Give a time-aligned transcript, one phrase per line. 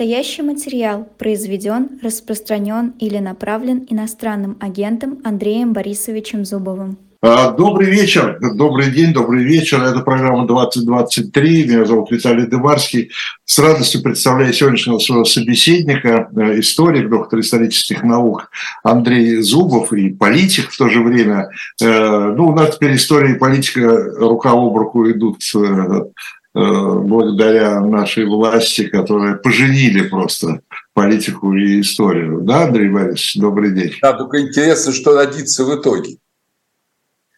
[0.00, 6.96] Настоящий материал произведен, распространен или направлен иностранным агентом Андреем Борисовичем Зубовым.
[7.22, 9.82] А, добрый вечер, добрый день, добрый вечер.
[9.82, 11.64] Это программа 2023.
[11.66, 13.10] Меня зовут Виталий Дымарский.
[13.44, 18.50] С радостью представляю сегодняшнего своего собеседника, э, историк, доктор исторических наук
[18.82, 21.50] Андрей Зубов и политик в то же время.
[21.82, 26.00] Э, ну, у нас теперь история и политика рука об руку идут э,
[26.52, 30.60] благодаря нашей власти, которые поженили просто
[30.94, 32.40] политику и историю.
[32.42, 33.94] Да, Андрей Борисович, добрый день.
[34.02, 36.18] Да, только интересно, что родится в итоге.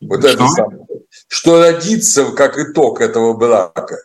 [0.01, 0.29] Вот что?
[0.29, 0.87] это самое.
[1.29, 3.99] Что родится как итог этого брака?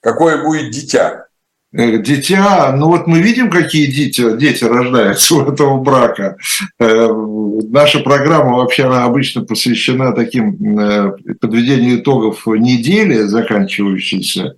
[0.00, 1.27] Какое будет дитя?
[1.70, 6.36] Э, дитя, ну вот мы видим, какие дети, дети рождаются у этого брака.
[6.78, 7.08] Э,
[7.68, 14.54] наша программа вообще она обычно посвящена таким э, подведению итогов недели, заканчивающейся.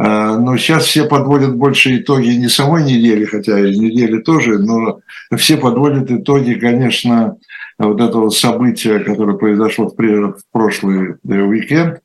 [0.00, 5.00] Но сейчас все подводят больше итоги не самой недели, хотя и недели тоже, но
[5.36, 7.36] все подводят итоги, конечно,
[7.80, 11.98] вот этого события, которое произошло в прошлый уикенд,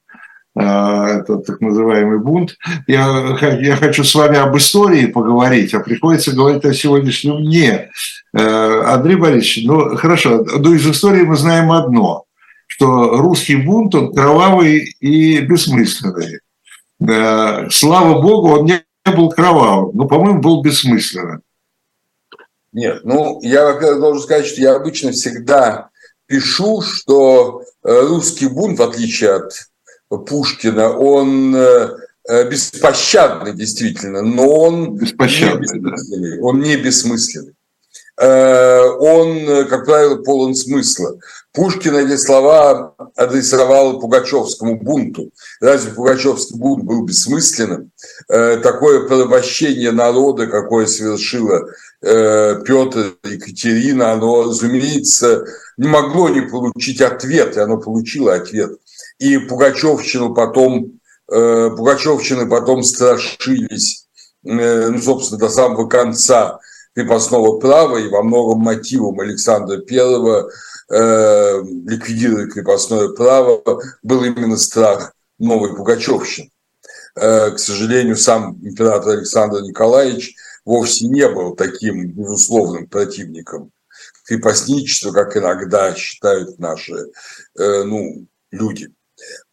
[0.55, 2.57] а, это так называемый бунт.
[2.87, 7.89] Я, я хочу с вами об истории поговорить, а приходится говорить о сегодняшнем дне.
[8.35, 12.25] Э, Андрей Борисович, ну хорошо, ну из истории мы знаем одно,
[12.67, 16.39] что русский бунт, он кровавый и бессмысленный.
[16.99, 21.41] Слава богу, он не был кровавым, но, по-моему, был бессмысленным.
[22.71, 25.89] Нет, ну, я, должен сказать, что я обычно всегда
[26.25, 29.51] пишу, что э, русский бунт, в отличие от
[30.17, 31.89] Пушкина, он э,
[32.27, 36.37] э, беспощадный действительно, но он беспощадный, не бессмысленный.
[36.37, 36.43] Да.
[36.43, 37.53] Он не бессмысленный.
[38.15, 41.17] Он, как правило, полон смысла.
[41.51, 45.31] Пушкин эти слова адресовал Пугачевскому бунту.
[45.59, 47.89] Разве Пугачевский бунт был бессмысленным?
[48.27, 51.65] Такое порабощение народа, какое совершила
[52.03, 55.45] Э, Петр, Екатерина, оно, разумеется,
[55.77, 58.77] не могло не получить ответ, и оно получило ответ.
[59.19, 60.99] И Пугачевщину потом,
[61.31, 64.07] э, Пугачевщины потом страшились,
[64.45, 66.59] э, ну, собственно, до самого конца
[66.95, 70.49] крепостного права и во многом мотивом Александра Первого
[70.89, 73.63] ликвидировать крепостное право
[74.03, 76.51] был именно страх новой Пугачевщины.
[77.15, 80.35] К сожалению, сам император Александр Николаевич–
[80.65, 83.71] вовсе не был таким безусловным противником
[84.25, 86.93] крепостничества, как иногда считают наши
[87.57, 88.93] э, ну, люди.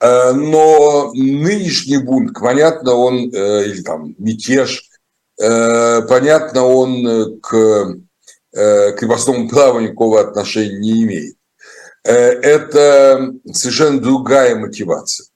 [0.01, 4.87] Э, но нынешний бунт, понятно, он, э, или там мятеж,
[5.37, 7.97] понятно, он к
[8.53, 11.37] крепостному праву никакого отношения не имеет.
[12.05, 15.29] Это совершенно другая мотивация.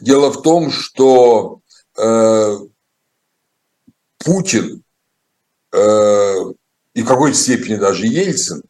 [0.00, 1.60] Дело в том, что
[4.18, 4.82] Путин
[5.72, 6.34] э,
[6.94, 8.62] и в какой-то степени даже Ельцин,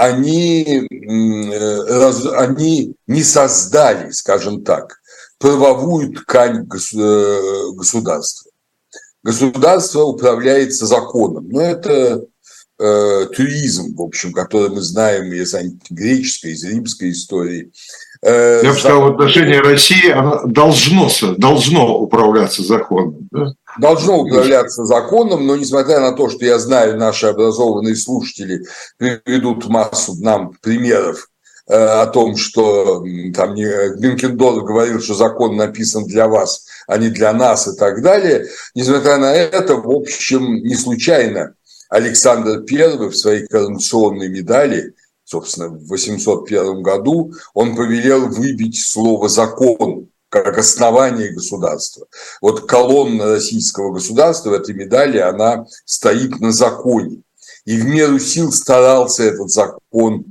[0.00, 4.98] они, э, раз, они не создали, скажем так,
[5.38, 8.50] правовую ткань э, государства.
[9.22, 12.24] Государство управляется законом, но это
[12.78, 15.54] э, туризм, в общем, который мы знаем из
[15.90, 17.70] греческой, из римской истории.
[18.22, 21.08] Э, Я бы сказал, в отношении России оно должно,
[21.38, 23.28] должно управляться законом.
[23.30, 23.54] Да?
[23.78, 28.64] Должно управляться законом, но несмотря на то, что я знаю, наши образованные слушатели
[28.98, 31.28] приведут массу нам примеров
[31.66, 33.02] э, о том, что
[33.34, 38.48] там Бенкендорф говорил, что закон написан для вас, а не для нас и так далее.
[38.74, 41.54] Несмотря на это, в общем, не случайно
[41.88, 44.94] Александр I в своей коронационной медали
[45.30, 52.06] собственно, в 801 году, он повелел выбить слово «закон» как основание государства.
[52.40, 57.22] Вот колонна российского государства в этой медали, она стоит на законе.
[57.64, 60.24] И в меру сил старался этот закон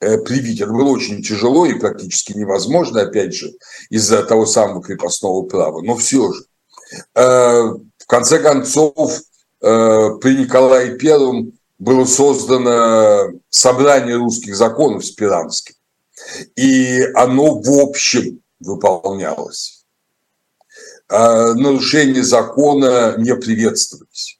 [0.00, 0.60] э, привить.
[0.60, 3.52] Это было очень тяжело и практически невозможно, опять же,
[3.90, 5.82] из-за того самого крепостного права.
[5.82, 6.44] Но все же.
[7.14, 9.20] Э, в конце концов,
[9.62, 15.74] э, при Николае Первом было создано собрание русских законов Спиранским,
[16.56, 19.84] и оно в общем выполнялось.
[21.08, 24.38] А нарушения закона не приветствовались.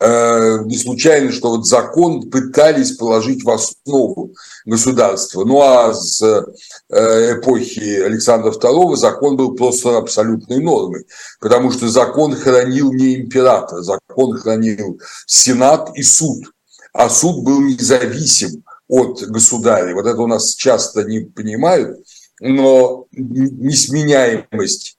[0.00, 4.34] Э, не случайно, что вот закон пытались положить в основу
[4.66, 5.44] государства.
[5.44, 11.06] Ну а с э, эпохи Александра II закон был просто абсолютной нормой,
[11.40, 13.80] потому что закон хранил не император,
[14.14, 16.44] закон хранил Сенат и суд,
[16.92, 19.94] а суд был независим от государя.
[19.94, 21.98] Вот это у нас часто не понимают,
[22.40, 24.98] но несменяемость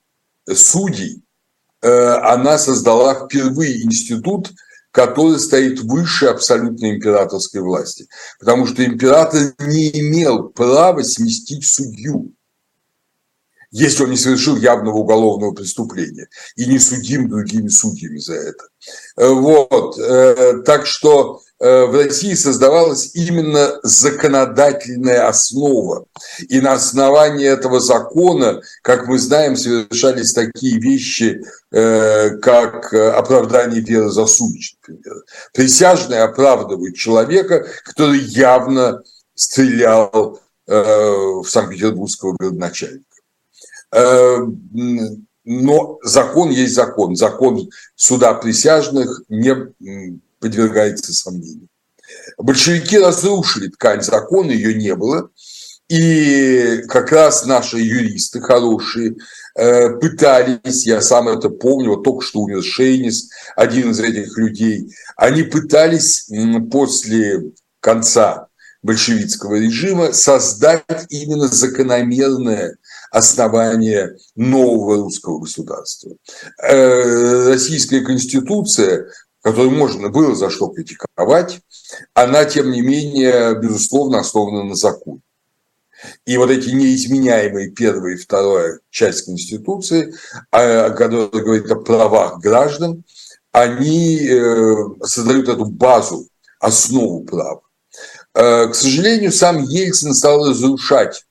[0.54, 1.22] судей
[1.82, 4.52] она создала впервые институт,
[4.92, 8.08] который стоит выше абсолютной императорской власти.
[8.40, 12.32] Потому что император не имел права сместить судью
[13.76, 18.64] если он не совершил явного уголовного преступления и не судим другими судьями за это.
[19.18, 20.00] Э, вот.
[20.00, 26.06] Э, так что э, в России создавалась именно законодательная основа.
[26.48, 34.26] И на основании этого закона, как мы знаем, совершались такие вещи, как оправдание веры за
[34.26, 35.24] сумич, например.
[35.54, 43.15] Присяжные оправдывают человека, который явно стрелял в Санкт-Петербургского городначальника.
[43.96, 44.40] Э,
[45.46, 47.16] но закон есть закон.
[47.16, 49.56] Закон суда присяжных не
[50.40, 51.70] подвергается сомнению.
[52.38, 55.30] Большевики разрушили ткань закона, ее не было.
[55.88, 59.16] И как раз наши юристы хорошие
[59.56, 64.92] э, пытались, я сам это помню, вот только что умер Шейнис, один из этих людей,
[65.16, 66.28] они пытались
[66.72, 67.52] после
[67.82, 68.48] конца
[68.82, 72.78] большевистского режима создать именно закономерное
[73.12, 76.12] основание нового русского государства.
[76.62, 79.08] Э, российская конституция,
[79.42, 81.62] которую можно было за что критиковать,
[82.14, 85.22] она, тем не менее, безусловно, основана на законе.
[86.26, 90.14] И вот эти неизменяемые первая и вторая часть Конституции,
[90.52, 93.04] а, которая говорит о правах граждан,
[93.52, 96.28] они э, создают эту базу,
[96.60, 97.62] основу права.
[98.34, 101.24] Э, к сожалению, сам Ельцин стал разрушать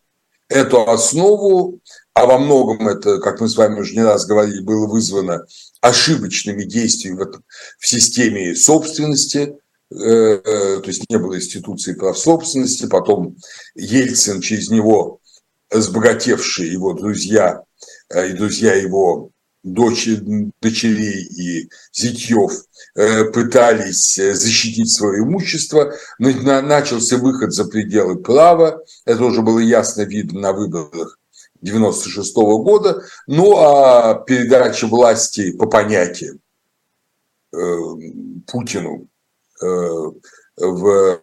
[0.54, 1.80] эту основу,
[2.14, 5.44] а во многом это, как мы с вами уже не раз говорили, было вызвано
[5.80, 7.42] ошибочными действиями в,
[7.78, 9.56] в системе собственности,
[9.90, 13.36] э, э, то есть не было институции прав собственности, потом
[13.74, 15.20] Ельцин через него,
[15.70, 17.62] разбогатевшие его друзья
[18.10, 19.30] э, и друзья его
[19.64, 22.52] дочерей и зятьев
[22.94, 30.02] э, пытались э, защитить свое имущество, начался выход за пределы права, это уже было ясно
[30.02, 31.19] видно на выборах
[31.62, 36.40] 96 года, ну а передача власти по понятиям
[37.52, 37.56] э,
[38.46, 39.08] Путину
[40.56, 41.20] в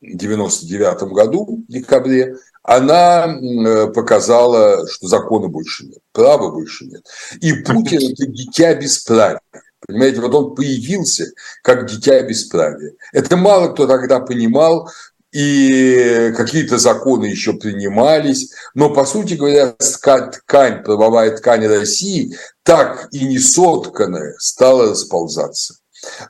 [0.00, 2.36] 99 году, в декабре,
[2.66, 7.06] она э, показала, что закона больше нет, права больше нет.
[7.40, 9.40] И Путин– это дитя бесправия.
[9.86, 11.26] Понимаете, вот он появился
[11.62, 12.94] как дитя бесправия.
[13.12, 14.90] Это мало кто тогда понимал,
[15.32, 23.24] и какие-то законы еще принимались, но, по сути говоря, ткань, правовая ткань России, так и
[23.26, 25.76] не сотканная, стала расползаться.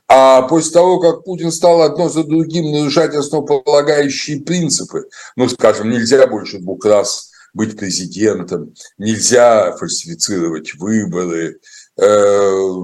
[0.07, 6.27] А после того, как Путин стал одно за другим нарушать основополагающие принципы, ну, скажем, нельзя
[6.27, 11.59] больше двух раз быть президентом, нельзя фальсифицировать выборы,
[11.97, 12.81] э,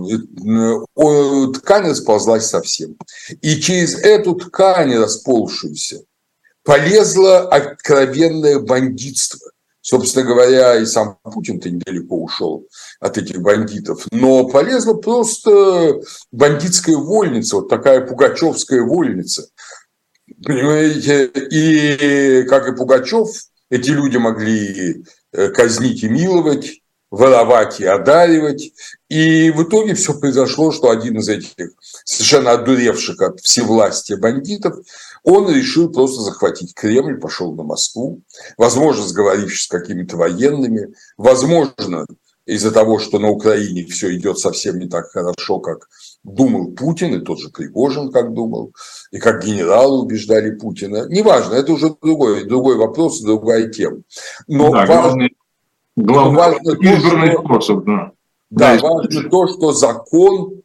[1.55, 2.97] ткань расползлась совсем.
[3.41, 6.03] И через эту ткань расползшуюся
[6.63, 9.52] полезло откровенное бандитство.
[9.83, 12.65] Собственно говоря, и сам Путин-то недалеко ушел
[13.01, 14.07] от этих бандитов.
[14.12, 16.00] Но полезла просто
[16.31, 19.50] бандитская вольница, вот такая пугачевская вольница.
[20.41, 21.25] Понимаете?
[21.25, 23.27] И, как и Пугачев,
[23.69, 25.03] эти люди могли
[25.33, 26.81] э, казнить и миловать,
[27.12, 28.71] воровать и одаривать.
[29.09, 31.71] И в итоге все произошло, что один из этих
[32.06, 34.77] совершенно одуревших от всевластия бандитов
[35.24, 38.22] он решил просто захватить Кремль, пошел на Москву,
[38.58, 42.06] возможно, сговорившись с какими-то военными, возможно,
[42.46, 45.88] из-за того, что на Украине все идет совсем не так хорошо, как
[46.24, 48.74] думал Путин, и тот же Пригожин как думал,
[49.12, 51.08] и как генералы убеждали Путина.
[51.08, 54.01] Неважно, это уже другой, другой вопрос, другая тема.
[54.48, 55.30] Но да, важно,
[55.96, 58.12] главное, важно то, что, способ, да.
[58.50, 60.62] Да, да важно то, что закон,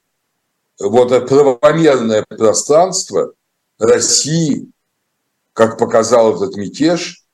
[0.81, 3.35] вот это правомерное пространство
[3.79, 4.71] России,
[5.53, 7.25] как показал этот мятеж,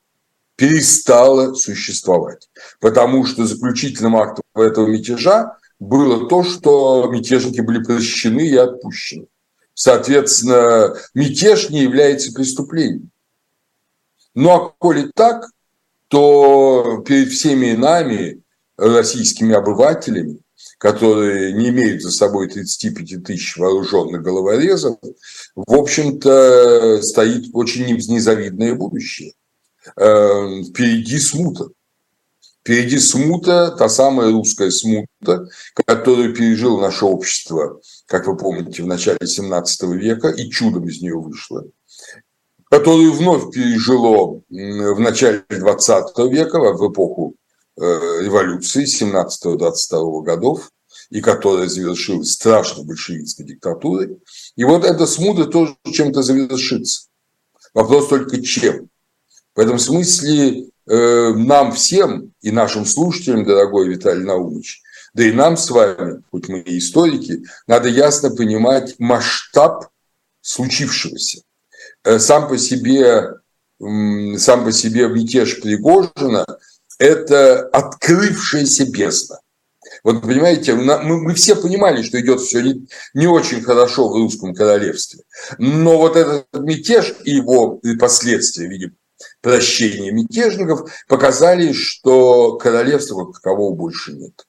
[0.55, 2.49] перестала существовать.
[2.79, 9.27] Потому что заключительным актом этого мятежа было то, что мятежники были прощены и отпущены.
[9.73, 13.11] Соответственно, мятеж не является преступлением.
[14.33, 15.49] Ну а коли так,
[16.07, 18.41] то перед всеми нами,
[18.77, 20.39] российскими обывателями,
[20.77, 24.97] которые не имеют за собой 35 тысяч вооруженных головорезов,
[25.55, 29.33] в общем-то, стоит очень незавидное будущее.
[29.97, 31.69] Э, впереди смута.
[32.61, 35.47] Впереди смута, та самая русская смута,
[35.85, 41.15] которую пережило наше общество, как вы помните, в начале 17 века, и чудом из нее
[41.15, 41.63] вышло,
[42.71, 47.35] которую вновь пережило в начале 20 века, в эпоху
[47.77, 50.71] революции 17-22 годов,
[51.09, 54.17] и которая завершилась страшной большевистской диктатурой.
[54.55, 57.07] И вот эта смута тоже чем-то завершится.
[57.73, 58.89] Вопрос только чем.
[59.55, 64.81] В этом смысле э, нам всем и нашим слушателям, дорогой Виталий Наумович,
[65.13, 69.87] да и нам с вами, хоть мы и историки, надо ясно понимать масштаб
[70.41, 71.41] случившегося.
[72.03, 73.35] Э, сам по себе,
[73.79, 76.45] сам по себе мятеж Пригожина–
[76.97, 79.39] это открывшаяся бездна.
[80.03, 85.21] Вот понимаете, мы, все понимали, что идет все не, не очень хорошо в русском королевстве.
[85.57, 88.91] Но вот этот мятеж и его последствия в виде
[89.41, 94.45] прощения мятежников показали, что королевства как такового больше нет.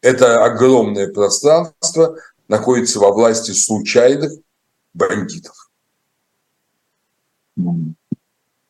[0.00, 2.16] Это огромное пространство
[2.48, 4.32] находится во власти случайных
[4.94, 5.70] бандитов.
[7.58, 7.62] Э,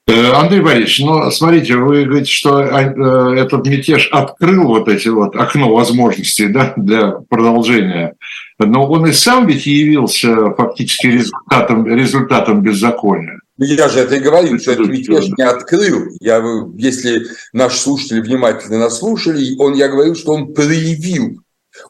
[0.09, 5.75] Андрей Борисович, ну, смотрите, вы говорите, что э, этот мятеж открыл вот эти вот окно
[5.75, 8.15] возможностей да, для продолжения,
[8.61, 13.41] но он и сам ведь явился фактически результатом, результатом беззакония.
[13.59, 16.05] Ну, я же это и говорю, что этот мятеж не открыл.
[16.21, 16.41] Я,
[16.77, 17.23] если
[17.53, 21.41] наши слушатели внимательно нас слушали, он, я говорю, что он проявил,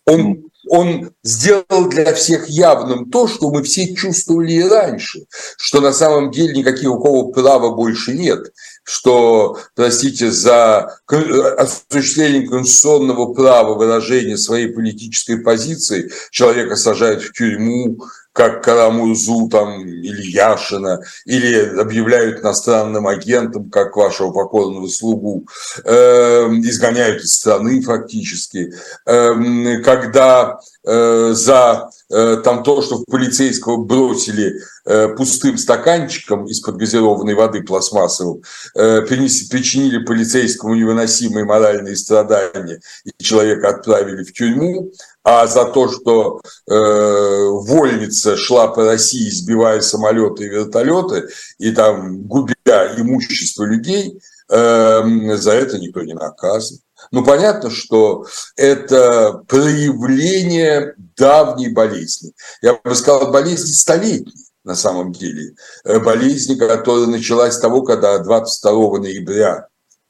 [0.07, 5.27] он он сделал для всех явным то, что мы все чувствовали и раньше,
[5.59, 14.37] что на самом деле никакого права больше нет, что, простите, за осуществление конституционного права выражения
[14.37, 17.99] своей политической позиции человека сажают в тюрьму,
[18.37, 25.49] как Карамурзу там, или Яшина, или объявляют иностранным агентом, как вашего покорного слугу,
[25.85, 25.93] э,
[26.62, 28.75] изгоняют из страны фактически.
[29.07, 37.35] Э, когда э, за там то, что в полицейского бросили э, пустым стаканчиком из-под газированной
[37.35, 38.43] воды пластмассовым,
[38.75, 44.93] э, причинили полицейскому невыносимые моральные страдания, и человека отправили в тюрьму,
[45.25, 52.23] а за то, что э, вольница шла по России, сбивая самолеты и вертолеты, и там
[52.23, 56.79] губя имущество людей, э, за это никто не наказан.
[57.11, 58.25] Ну, понятно, что
[58.57, 62.33] это проявление давней болезни.
[62.62, 65.55] Я бы сказал, болезни столетней на самом деле.
[65.85, 69.69] Э, болезни, которая началась с того, когда 22 ноября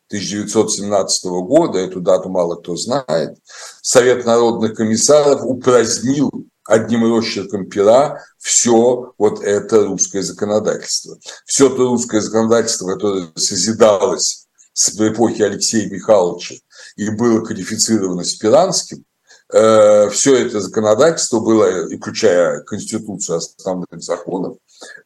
[0.09, 3.37] 1917 года, эту дату мало кто знает,
[3.83, 6.31] Совет народных комиссаров упразднил
[6.65, 11.19] одним росчерком пера все вот это русское законодательство.
[11.45, 16.57] Все то русское законодательство, которое созидалось с эпохи Алексея Михайловича
[16.97, 19.05] и было кодифицировано Спиранским,
[19.53, 24.57] э, все это законодательство было, включая Конституцию основных законов,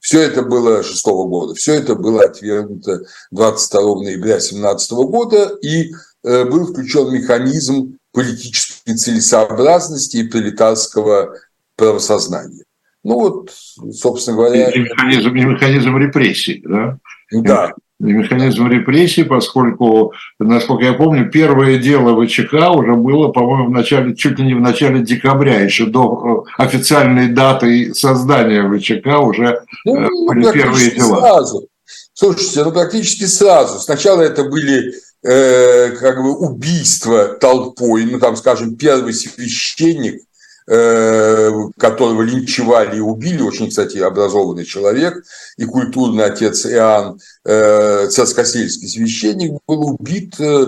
[0.00, 5.92] все это было 6 года, все это было отвергнуто 22 ноября 2017 года, и
[6.22, 11.36] э, был включен механизм политической целесообразности и пролетарского
[11.76, 12.64] правосознания.
[13.02, 13.50] Ну вот,
[13.92, 14.70] собственно говоря...
[14.70, 16.98] И механизм, и механизм репрессий, да?
[17.32, 24.14] Да механизм репрессий, поскольку, насколько я помню, первое дело ВЧК уже было, по-моему, в начале,
[24.16, 29.60] чуть ли не в начале декабря, еще до э, официальной даты создания ВЧК уже э,
[29.84, 31.20] ну, были ну, первые дела.
[31.20, 31.68] Сразу.
[32.14, 33.78] Слушайте, ну практически сразу.
[33.78, 40.22] Сначала это были э, как бы убийства толпой, ну там, скажем, первый священник
[40.70, 45.24] которого линчевали и убили, очень, кстати, образованный человек,
[45.56, 50.66] и культурный отец Иоанн, э, царскосельский священник, был убит э,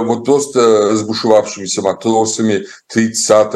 [0.00, 3.54] вот просто разбушевавшимися матросами 30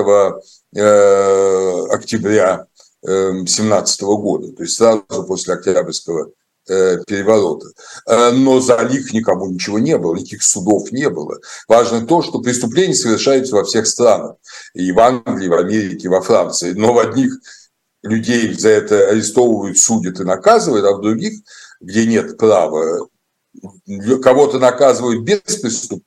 [1.91, 2.67] октября
[3.05, 7.69] 17 года, то есть сразу после Октябрьского Э, переворота.
[8.07, 11.39] Э, но за них никому ничего не было, никаких судов не было.
[11.69, 14.37] Важно то, что преступления совершаются во всех странах.
[14.75, 16.73] И в Англии, в Америке, во Франции.
[16.73, 17.33] Но в одних
[18.03, 21.41] людей за это арестовывают, судят и наказывают, а в других,
[21.81, 23.09] где нет права,
[24.23, 26.05] кого-то наказывают без преступления,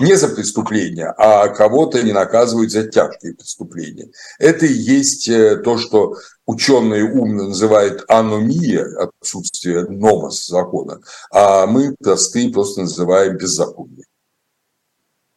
[0.00, 4.08] не за преступление, а кого-то не наказывают за тяжкие преступления.
[4.38, 6.14] Это и есть э, то, что
[6.46, 8.86] ученые умно называют аномия,
[9.20, 14.04] отсутствие номос закона, а мы простые просто называем беззаконие.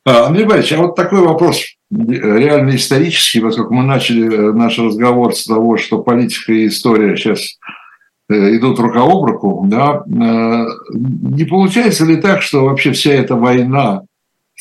[0.06, 1.62] А, Андрей Борисович, а вот такой вопрос
[1.92, 7.60] реально исторический, поскольку мы начали э, наш разговор с того, что политика и история сейчас
[8.30, 14.04] э, идут рука об руку, да, не получается ли так, что вообще вся эта война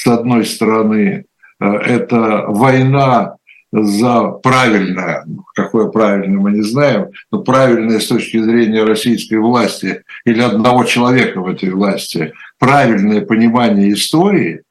[0.01, 1.27] с одной стороны,
[1.61, 3.37] э, это война
[3.71, 10.41] за правильное, какое правильное мы не знаем, но правильное с точки зрения российской власти или
[10.41, 14.63] одного человека в этой власти, правильное понимание истории,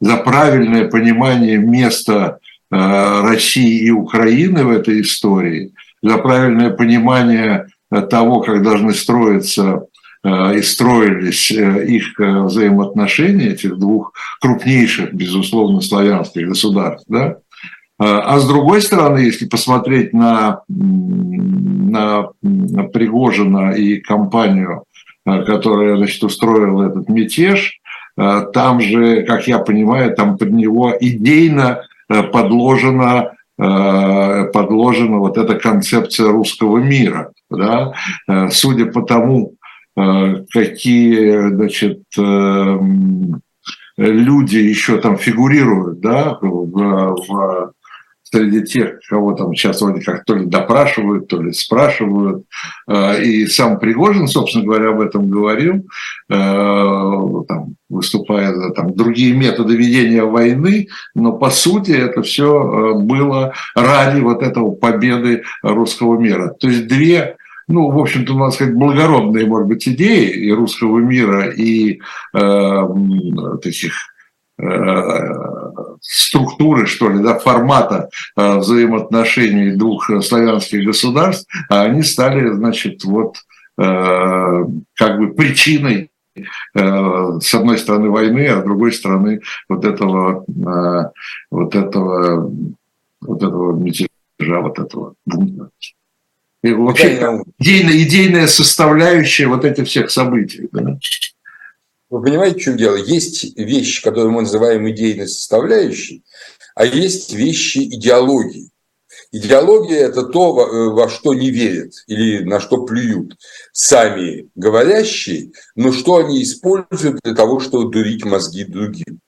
[0.00, 2.38] за правильное понимание места
[2.70, 7.66] России и Украины в этой истории, за правильное понимание
[8.10, 9.86] того, как должны строиться
[10.26, 17.36] и строились их взаимоотношения, этих двух крупнейших, безусловно, славянских государств, да,
[17.98, 22.28] а с другой стороны, если посмотреть на, на
[22.92, 24.84] Пригожина и компанию,
[25.24, 27.80] которая значит, устроила этот мятеж,
[28.16, 36.76] там же, как я понимаю, там под него идейно подложена подложена вот эта концепция русского
[36.76, 37.32] мира.
[37.50, 37.94] Да?
[38.50, 39.54] Судя по тому,
[39.96, 42.02] какие значит,
[43.96, 47.72] люди еще там фигурируют да, в, в
[48.30, 52.44] среди тех, кого там сейчас вроде как то ли допрашивают, то ли спрашивают.
[52.88, 55.86] Э, и сам Пригожин, собственно говоря, об этом говорил,
[56.28, 56.34] э,
[57.48, 63.52] там, выступая за там, другие методы ведения войны, но по сути это все э, было
[63.74, 66.52] ради вот этого победы русского мира.
[66.58, 67.36] То есть две
[67.68, 72.00] ну, в общем-то, надо сказать, благородные, может быть, идеи и русского мира, и
[72.34, 72.88] э,
[73.62, 73.92] таких
[76.00, 83.36] структуры, что ли, да, формата э, взаимоотношений двух славянских государств, а они стали, значит, вот
[83.78, 86.40] э, как бы причиной э,
[87.40, 90.44] с одной стороны войны, а с другой стороны вот этого,
[91.50, 92.50] вот этого,
[93.20, 94.08] вот этого мятежа,
[94.38, 95.70] вот этого бунта.
[96.74, 97.18] Вообще
[97.58, 100.68] идейная, идейная составляющая вот этих всех событий.
[100.72, 100.98] Да?
[102.08, 102.96] Вы понимаете, в чем дело?
[102.96, 106.22] Есть вещи, которые мы называем идейной составляющей,
[106.74, 108.70] а есть вещи идеологии.
[109.32, 113.36] Идеология– это то, во что не верят или на что плюют
[113.72, 119.20] сами говорящие, но что они используют для того, чтобы дурить мозги другим.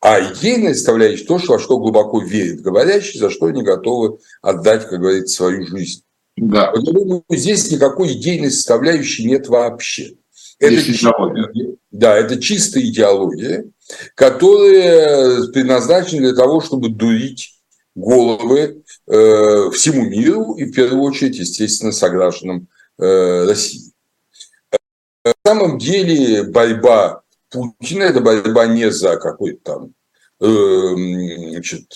[0.00, 5.00] А идейная составляющая– то, во что глубоко верят говорящие, за что они готовы отдать, как
[5.00, 6.02] говорится, свою жизнь.
[6.36, 6.72] Да.
[6.74, 10.14] Я думаю, здесь никакой идейной составляющей нет вообще.
[10.58, 11.76] Это идеология.
[11.90, 13.70] Да, это чистая идеология,
[14.14, 17.54] которая предназначена для того, чтобы дурить
[17.94, 22.68] головы э, всему миру и в первую очередь, естественно, согражданам
[22.98, 23.92] э, России.
[25.24, 29.94] На самом деле борьба Путина– это борьба не за какой-то там
[30.40, 30.94] э,
[31.50, 31.86] значит,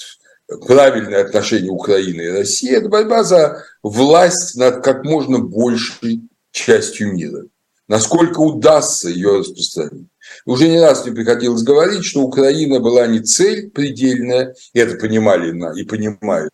[0.66, 7.44] правильное отношение Украины и России, это борьба за власть над как можно большей частью мира
[7.90, 10.06] насколько удастся ее распространить.
[10.46, 15.52] Уже не раз мне приходилось говорить, что Украина была не цель предельная, и это понимали
[15.76, 16.52] и понимают,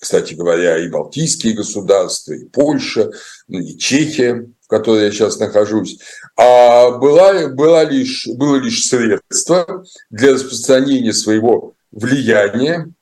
[0.00, 3.12] кстати говоря, и Балтийские государства, и Польша,
[3.46, 6.00] ну, и Чехия, в которой я сейчас нахожусь,
[6.36, 12.92] а была, была лишь, было лишь средство для распространения своего влияния,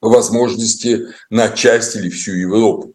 [0.00, 2.94] возможности на часть или всю Европу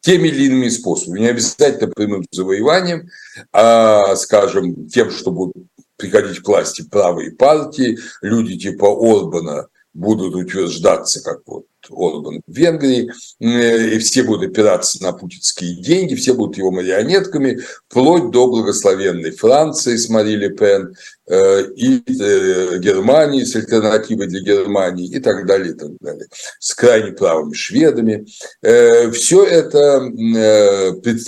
[0.00, 1.20] теми или иными способами.
[1.20, 3.08] Не обязательно прямым завоеванием,
[3.52, 5.56] а, скажем, тем, что будут
[5.96, 13.10] приходить к власти правые партии, люди типа Орбана будут утверждаться, как вот Орбан в Венгрии,
[13.40, 19.96] и все будут опираться на путинские деньги, все будут его марионетками, вплоть до благословенной Франции
[19.96, 20.94] с Мари Ле Пен
[21.28, 26.26] э, и э, Германии с альтернативой для Германии и так далее, и так далее,
[26.58, 28.26] с крайне правыми шведами.
[28.62, 30.00] Э, все это,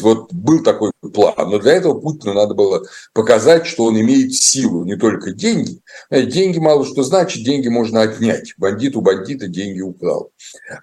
[0.03, 4.85] вот был такой план, но для этого Путину надо было показать, что он имеет силу,
[4.85, 5.81] не только деньги.
[6.11, 8.55] Деньги мало что значит, деньги можно отнять.
[8.57, 10.31] Бандит у бандита деньги украл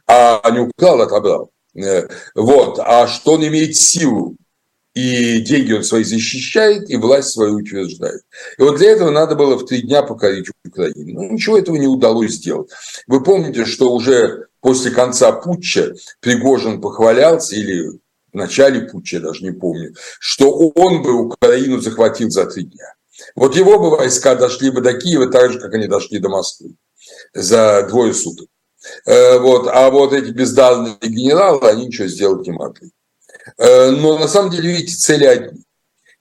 [0.07, 1.51] а не украл, а отобрал.
[1.75, 2.79] Э, вот.
[2.79, 4.37] А что он имеет силу,
[4.95, 8.21] и деньги он свои защищает, и власть свою утверждает.
[8.57, 11.21] И вот для этого надо было в три дня покорить Украину.
[11.21, 12.69] Ну, ничего этого не удалось сделать.
[13.05, 17.99] Вы помните, что уже после конца путча Пригожин похвалялся, или в
[18.37, 22.93] начале путча, я даже не помню, что он бы Украину захватил за три дня.
[23.35, 26.75] Вот его бы войска дошли бы до Киева так же, как они дошли до Москвы
[27.33, 28.47] за двое суток.
[29.05, 32.91] Э, вот, а вот эти бездарные генералы, они ничего сделать не могли.
[33.57, 35.63] Э, но на самом деле, видите, цели одни.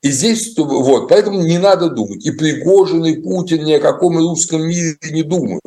[0.03, 2.25] И здесь, вот, поэтому не надо думать.
[2.27, 5.63] И Пригожин, и Путин ни о каком русском мире не думают.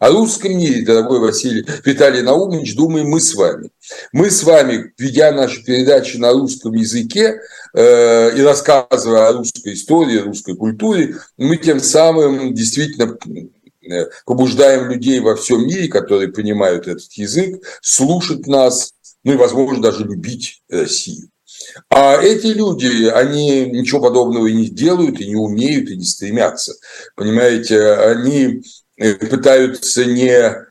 [0.00, 3.70] О русском мире, дорогой Василий Виталий Наумович, думаем мы с вами.
[4.12, 7.40] Мы с вами, ведя наши передачи на русском языке
[7.74, 13.16] э, и рассказывая о русской истории, русской культуре, мы тем самым действительно
[14.26, 18.92] побуждаем людей во всем мире, которые понимают этот язык, слушать нас,
[19.24, 21.28] ну и, возможно, даже любить Россию.
[21.90, 26.74] А эти люди, они ничего подобного и не делают, и не умеют, и не стремятся.
[27.16, 28.62] Понимаете, они
[28.96, 30.68] э, пытаются не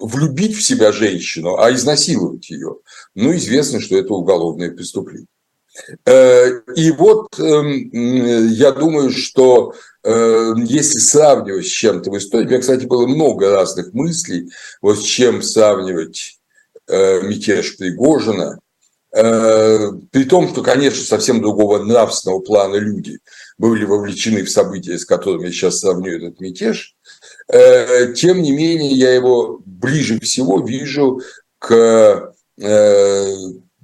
[0.00, 2.76] влюбить в себя женщину, а изнасиловать ее,
[3.14, 5.26] ну, известно, что это уголовное преступление.
[6.06, 7.90] И вот эм,
[8.48, 13.92] я думаю, что если сравнивать с чем-то в истории, у меня, кстати, было много разных
[13.92, 16.38] мыслей, вот с чем сравнивать
[16.88, 18.58] мятеж Пригожина,
[19.12, 23.18] при том, что, конечно, совсем другого нравственного плана люди
[23.58, 26.94] были вовлечены в события, с которыми я сейчас сравню этот мятеж,
[27.52, 31.20] э, тем не менее я его ближе всего вижу
[31.58, 33.36] к э,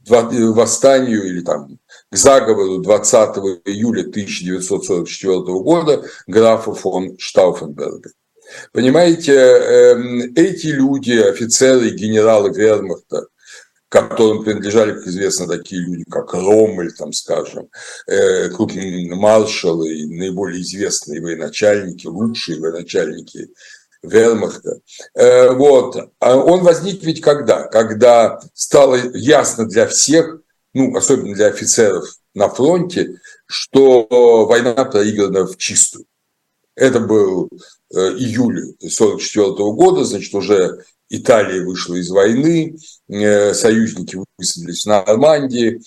[0.09, 1.79] восстанию или там
[2.11, 8.11] к заговору 20 июля 1944 года графа фон Штауфенберга.
[8.73, 13.27] Понимаете, эм, эти люди, офицеры, генералы Вермахта,
[13.88, 17.69] которым принадлежали, как известно, такие люди, как Роммель, там, скажем,
[18.07, 23.49] э, крупные маршалы и наиболее известные военачальники, лучшие военачальники
[24.07, 24.81] Вермахта.
[25.14, 25.97] Э, вот.
[26.19, 27.64] А он возник ведь когда?
[27.64, 30.40] Когда стало ясно для всех,
[30.75, 36.07] ну, особенно для офицеров на фронте, что война проиграна в чистую.
[36.75, 37.49] Это был
[37.95, 42.77] э, июль 1944 года, значит, уже Италия вышла из войны,
[43.09, 45.81] э, союзники высадились в Нормандии,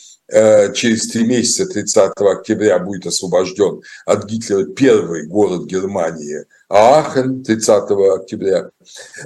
[0.75, 8.69] через три месяца, 30 октября, будет освобожден от Гитлера первый город Германии, Аахен, 30 октября.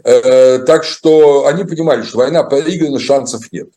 [0.04, 3.70] Э, так что они понимали, что война проиграна, шансов нет.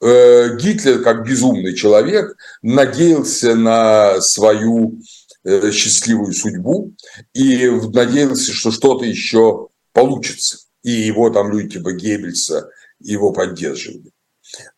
[0.00, 4.98] Гитлер, как безумный человек, надеялся на свою
[5.44, 6.92] счастливую судьбу
[7.34, 14.10] и надеялся, что что-то еще получится и его там люди типа Геббельса его поддерживали.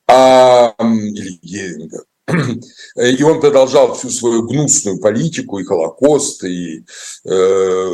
[0.07, 2.05] А, или Геринга.
[2.97, 6.85] И он продолжал всю свою гнусную политику, и Холокост, и
[7.25, 7.89] э,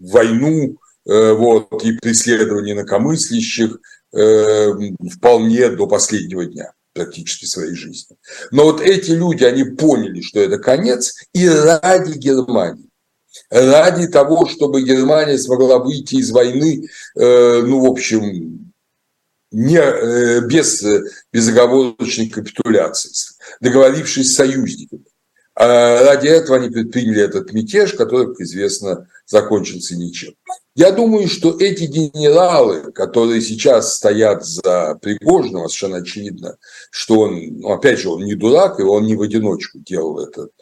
[0.00, 3.78] войну, э, вот, и преследование инакомыслящих
[4.12, 4.72] э,
[5.16, 8.16] вполне до последнего дня практически своей жизни.
[8.50, 12.90] Но вот эти люди, они поняли, что это конец, и ради Германии
[13.48, 18.69] ради того, чтобы Германия смогла выйти из войны, э, ну, в общем,
[19.50, 20.84] не, э, без
[21.32, 23.10] безоговорочной капитуляции,
[23.60, 25.04] договорившись с союзниками.
[25.54, 30.34] А ради этого они предприняли этот мятеж, который, как известно, закончился ничем.
[30.74, 36.56] Я думаю, что эти генералы, которые сейчас стоят за Пригожного, совершенно очевидно,
[36.90, 40.52] что он, ну, опять же, он не дурак, и он не в одиночку делал этот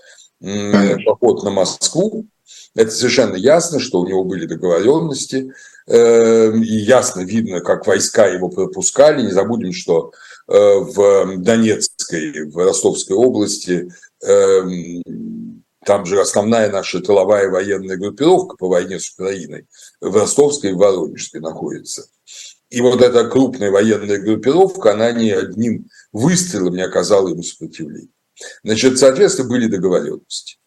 [1.04, 2.26] поход на Москву,
[2.74, 5.52] это совершенно ясно, что у него были договоренности,
[5.90, 9.22] и ясно видно, как войска его пропускали.
[9.22, 10.12] Не забудем, что
[10.46, 13.90] э, в Донецкой, в Ростовской области
[14.22, 19.66] эм, там же основная наша тыловая военная группировка по войне с Украиной
[20.00, 22.06] в Ростовской и Воронежской находится.
[22.68, 28.10] И вот эта крупная военная группировка, она не одним выстрелом не оказала ему сопротивления.
[28.62, 30.58] Значит, соответственно, были договоренности.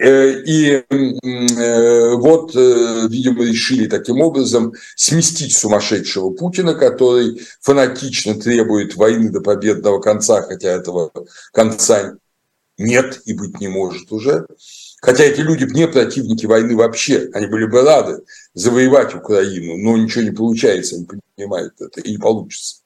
[0.00, 8.96] Э, и э, вот, э, видимо, решили таким образом сместить сумасшедшего Путина, который фанатично требует
[8.96, 11.12] войны до победного конца, хотя этого
[11.52, 12.16] конца
[12.78, 14.46] нет и быть не может уже.
[15.02, 18.22] Хотя эти люди не противники войны вообще, они были бы рады
[18.54, 22.76] завоевать Украину, но ничего не получается, они понимают это, и не получится.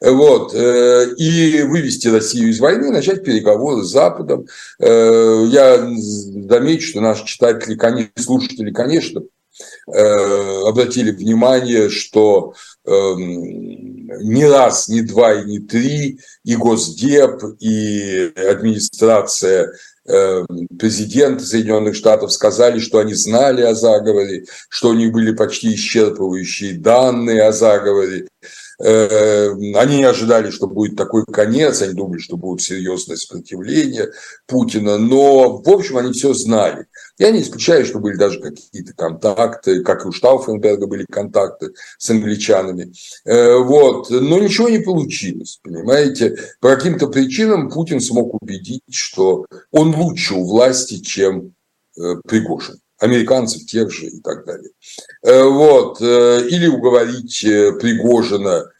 [0.00, 0.54] Вот.
[0.54, 4.46] Э, и вывести Россию из войны, начать переговоры с Западом.
[4.78, 7.78] Э, я замечу, что наши читатели,
[8.16, 9.22] слушатели, конечно,
[9.92, 12.54] э, обратили внимание, что
[12.86, 19.72] эм, не раз, не два и не три и Госдеп, и администрация
[20.78, 26.74] президента Соединенных Штатов сказали, что они знали о заговоре, что у них были почти исчерпывающие
[26.74, 28.28] данные о заговоре,
[28.78, 34.10] они не ожидали, что будет такой конец, они думали, что будет серьезное сопротивление
[34.46, 36.86] Путина, но, в общем, они все знали.
[37.18, 42.10] Я не исключаю, что были даже какие-то контакты, как и у Штауфенберга были контакты с
[42.10, 42.92] англичанами.
[43.24, 44.10] Э, вот.
[44.10, 46.36] Но ничего не получилось, понимаете.
[46.60, 51.54] По каким-то причинам Путин смог убедить, что он лучше у власти, чем
[51.96, 54.70] э, Пригожин американцев тех же и так далее.
[55.22, 56.00] Э, вот.
[56.00, 58.70] Э, или уговорить э, Пригожина,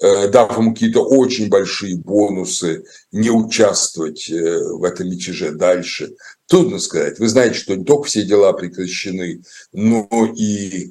[0.00, 6.16] дав ему какие-то очень большие бонусы, не участвовать в этом мятеже дальше.
[6.46, 7.18] Трудно сказать.
[7.20, 9.42] Вы знаете, что не только все дела прекращены,
[9.72, 10.90] но и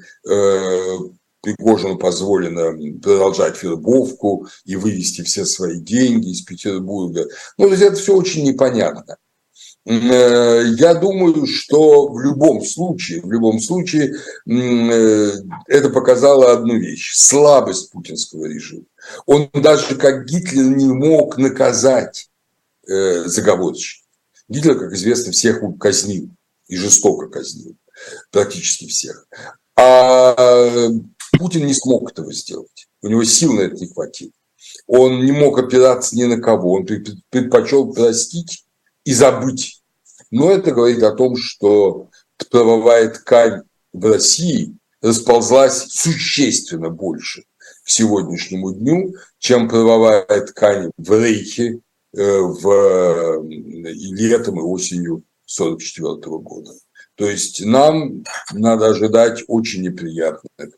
[1.42, 7.26] Пригожину позволено продолжать вербовку и вывести все свои деньги из Петербурга.
[7.58, 9.18] Ну, то есть это все очень непонятно.
[9.86, 14.14] Я думаю, что в любом случае, в любом случае
[14.46, 18.86] это показало одну вещь– слабость путинского режима.
[19.26, 22.30] Он даже как Гитлер не мог наказать
[22.86, 24.06] заговорщиков.
[24.48, 26.30] Гитлер, как известно, всех казнил
[26.68, 27.76] и жестоко казнил,
[28.30, 29.26] практически всех.
[29.76, 30.88] А
[31.38, 32.88] Путин не смог этого сделать.
[33.02, 34.30] У него сил на это не хватило.
[34.86, 36.72] Он не мог опираться ни на кого.
[36.72, 38.63] Он предпочел простить
[39.04, 39.82] и забыть.
[40.30, 42.08] Но это говорит о том, что
[42.50, 43.62] правовая ткань
[43.92, 47.44] в России расползлась существенно больше
[47.84, 51.80] к сегодняшнему дню, чем правовая ткань в Рейхе
[52.16, 55.22] э, в, и летом, и осенью
[55.58, 56.72] 1944 года.
[57.16, 60.70] То есть нам надо ожидать очень неприятных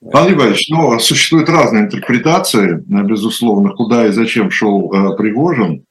[0.00, 5.84] Павел Иванович, ну, существуют разные интерпретации, безусловно, куда и зачем шел э, Пригожин.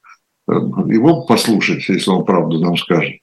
[0.50, 3.14] Э, его послушать, если он правду нам скажет.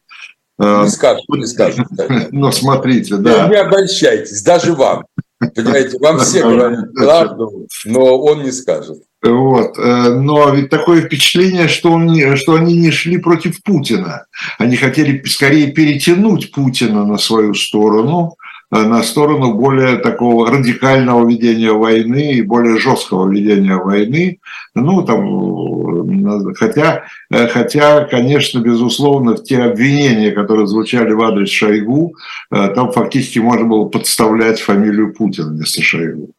[0.60, 1.88] Э, не скажет, не скажет.
[2.32, 3.48] Но смотрите, да.
[3.48, 5.06] Не обольщайтесь, даже вам.
[5.40, 9.04] Понимаете, вам все говорят правду, но он не скажет.
[9.22, 9.78] Вот.
[9.78, 14.26] Но ведь такое впечатление, что, он что они не шли против Путина.
[14.58, 21.72] Они хотели скорее перетянуть Путина на свою сторону, Э, на сторону более такого радикального ведения
[21.72, 24.40] войны и более жесткого ведения войны.
[24.76, 32.16] Ну, там, э, хотя, э, хотя, конечно, безусловно, те обвинения, которые звучали в адрес Шойгу,
[32.50, 36.32] там фактически можно было подставлять фамилию Путина вместо Шойгу.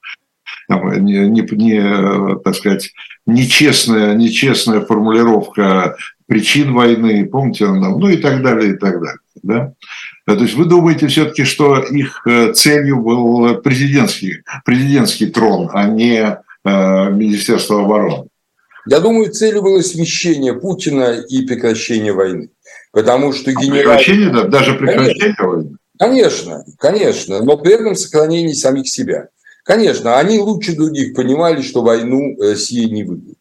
[0.69, 2.93] Не, не, не, так сказать,
[3.27, 9.19] нечестная, нечестная формулировка причин войны, помните, ну и так далее, и так далее.
[9.43, 9.73] Да?
[10.37, 16.19] То есть вы думаете все-таки, что их э, целью был президентский, президентский трон, а не
[16.19, 18.29] э, Министерство обороны?
[18.87, 22.51] Я думаю, целью было смещение Путина и прекращение войны.
[22.93, 23.97] Потому что а генерал...
[23.97, 25.77] Прекращение, да, даже прекращение конечно, войны?
[25.99, 29.29] Конечно, конечно, но при этом сохранение самих себя.
[29.65, 33.39] Конечно, они лучше других понимали, что войну Россия не выиграет.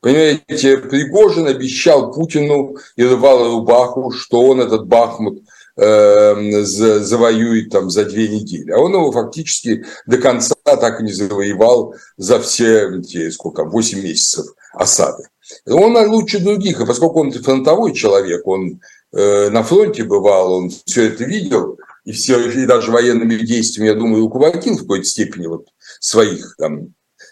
[0.00, 5.42] Понимаете, Пригожин обещал Путину и рвал рубаху, что он этот Бахмут
[5.74, 8.70] Эм, завоюет там за две недели.
[8.72, 14.02] А он его фактически до конца так и не завоевал за все, те, сколько, 8
[14.02, 15.24] месяцев осады.
[15.66, 18.80] Он лучше других, и поскольку он фронтовой человек, он
[19.12, 23.94] э, на фронте бывал, он все это видел, и, все, и даже военными действиями, я
[23.94, 25.68] думаю, руководил в какой-то степени вот
[26.00, 26.88] своих там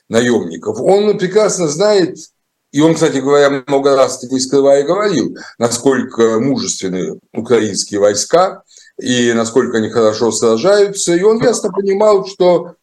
[0.08, 2.16] наемников, он прекрасно знает,
[2.72, 8.62] и он, кстати говоря, много раз, не скрывая, говорил, насколько мужественны украинские войска
[9.00, 11.14] и насколько они хорошо сражаются.
[11.14, 12.76] И он ясно понимал, что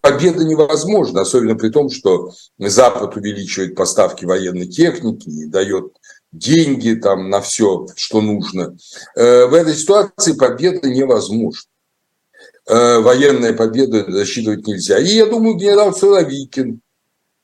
[0.00, 5.92] победа невозможна, особенно при том, что Запад увеличивает поставки военной техники и дает
[6.30, 8.76] деньги там на все, что нужно.
[9.16, 11.68] Э, в этой ситуации победа невозможна.
[12.68, 14.98] Э, военная победа засчитывать нельзя.
[14.98, 16.80] И я думаю, генерал Суровикин,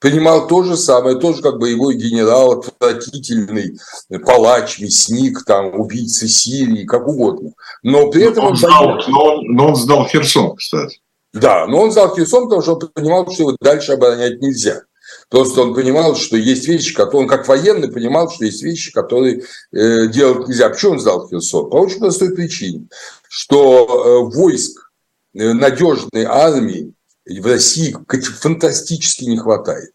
[0.03, 3.79] понимал то же самое, тоже как боевой генерал, отвратительный
[4.27, 7.53] палач, мясник, там, убийца Сирии, как угодно.
[7.83, 8.45] Но при этом...
[8.45, 11.01] Но он, сдал, но, он, но он сдал Херсон, кстати.
[11.33, 14.83] Да, но он сдал Херсон, потому что он понимал, что его дальше оборонять нельзя.
[15.31, 19.45] Просто он понимал, что есть вещи, которые он как военный понимал, что есть вещи, которые
[19.73, 20.69] э, делать нельзя.
[20.69, 21.71] Почему он сдал Херсон?
[21.71, 22.88] По очень простой причине,
[23.29, 24.91] что э, войск
[25.35, 26.93] э, надежной армии
[27.27, 27.97] в России
[28.41, 29.93] фантастически не хватает.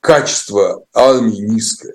[0.00, 1.94] Качество армии низкое.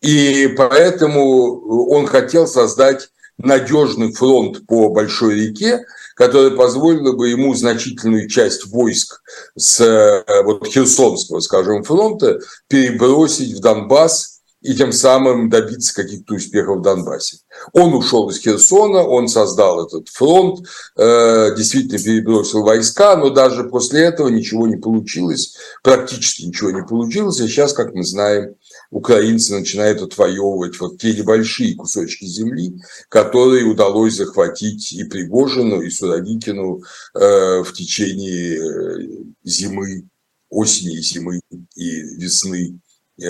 [0.00, 8.28] И поэтому он хотел создать надежный фронт по большой реке, который позволил бы ему значительную
[8.28, 9.22] часть войск
[9.56, 14.35] с вот, Херсонского, скажем, фронта перебросить в Донбасс
[14.66, 17.38] и тем самым добиться каких-то успехов в Донбассе.
[17.72, 24.02] Он ушел из Херсона, он создал этот фронт, э, действительно перебросил войска, но даже после
[24.02, 27.40] этого ничего не получилось, практически ничего не получилось.
[27.40, 28.56] И сейчас, как мы знаем,
[28.90, 32.74] украинцы начинают отвоевывать вот те небольшие кусочки земли,
[33.08, 36.82] которые удалось захватить и Пригожину, и Суровикину
[37.14, 39.08] э, в течение э,
[39.44, 40.08] зимы,
[40.50, 41.40] осени зимы
[41.76, 42.80] и весны
[43.18, 43.24] 22-23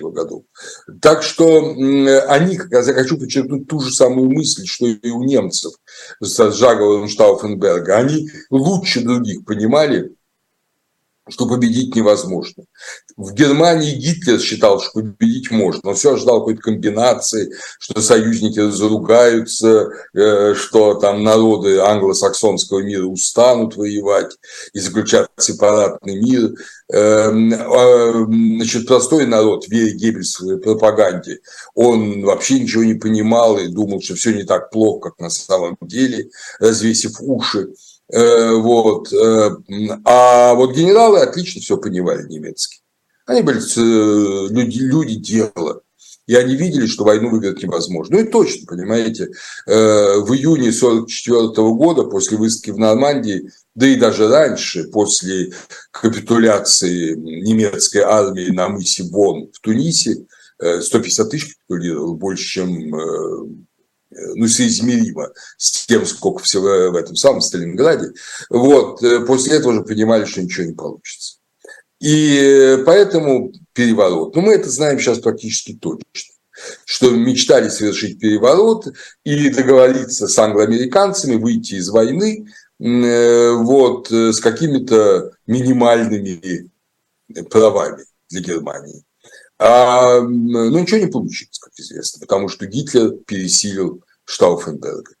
[0.00, 0.42] э, годов.
[1.00, 1.70] Так что
[2.28, 5.72] они, как я хочу подчеркнуть ту же самую мысль, что и у немцев
[6.20, 10.14] с Жаговым Штауфенберга, они лучше других понимали,
[11.28, 12.64] что победить невозможно.
[13.16, 15.90] В Германии Гитлер считал, что победить можно.
[15.90, 23.76] Он все ждал какой-то комбинации, что союзники заругаются, э, что там народы англосаксонского мира устанут
[23.76, 24.36] воевать
[24.72, 26.52] и заключать сепаратный мир.
[26.90, 31.40] Эм, а, значит, простой народ, веря Геббельсовой пропаганде,
[31.74, 35.76] он вообще ничего не понимал и думал, что все не так плохо, как на самом
[35.82, 37.68] деле, развесив уши.
[38.12, 39.12] Э, вот.
[39.12, 39.50] Э,
[40.04, 42.80] а вот генералы отлично все понимали немецкий.
[43.26, 45.82] Они были э, люди, люди дела.
[46.26, 48.16] И они видели, что войну выиграть невозможно.
[48.16, 49.30] Ну и точно, понимаете,
[49.64, 55.52] в июне 1944 года, после высадки в Нормандии, да и даже раньше, после
[55.90, 60.26] капитуляции немецкой армии на мысе Бон в Тунисе,
[60.58, 63.66] 150 тысяч капитулировал, больше, чем
[64.10, 68.12] ну, соизмеримо с тем, сколько всего в этом самом Сталинграде.
[68.50, 71.36] Вот, э, после этого уже понимали, что ничего не получится.
[72.00, 74.34] И поэтому переворот.
[74.34, 76.34] Ну, мы это знаем сейчас практически точно
[76.84, 78.86] что мечтали совершить переворот
[79.24, 82.48] и договориться с англоамериканцами, выйти из войны
[82.80, 86.70] э, вот, э, с какими-то минимальными
[87.50, 89.04] правами для Германии.
[89.58, 95.12] А, ну, ничего не получилось, как известно, потому что Гитлер пересилил Штауфенберга.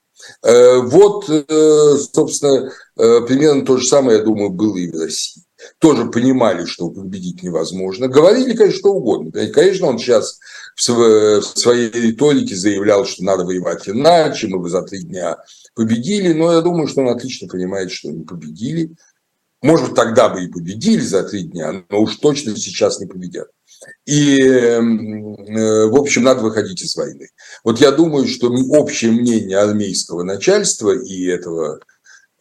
[0.42, 5.44] Э, вот, э, собственно, э, примерно то же самое, я думаю, было и в России.
[5.78, 8.06] Тоже понимали, что победить невозможно.
[8.06, 9.32] Говорили, конечно, что угодно.
[9.48, 10.38] Конечно, он сейчас
[10.76, 15.38] в своей риторике заявлял, что надо воевать иначе, мы бы за три дня
[15.74, 18.94] победили, но я думаю, что он отлично понимает, что не победили.
[19.60, 23.48] Может, тогда бы и победили за три дня, но уж точно сейчас не победят.
[24.06, 27.28] И, э, в общем, надо выходить из войны.
[27.64, 31.80] Вот я думаю, что общее мнение армейского начальства и этого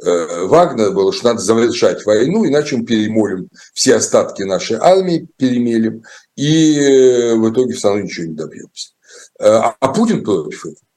[0.04, 6.04] э, Вагнера было, что надо завершать войну, иначе мы перемолим все остатки нашей армии, перемелим,
[6.36, 8.92] и э, в итоге все равно ничего не добьемся.
[9.40, 10.88] А, а Путин против этого.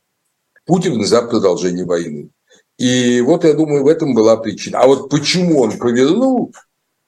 [0.67, 2.31] Путин за продолжение войны.
[2.79, 4.79] И вот, я думаю, в этом была причина.
[4.81, 6.55] А вот почему он повернул,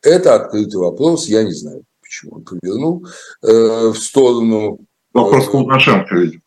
[0.03, 3.07] это открытый вопрос, я не знаю почему он повернул
[3.43, 4.81] э, в сторону...
[5.15, 6.43] Вопрос к Лукашенко, видимо.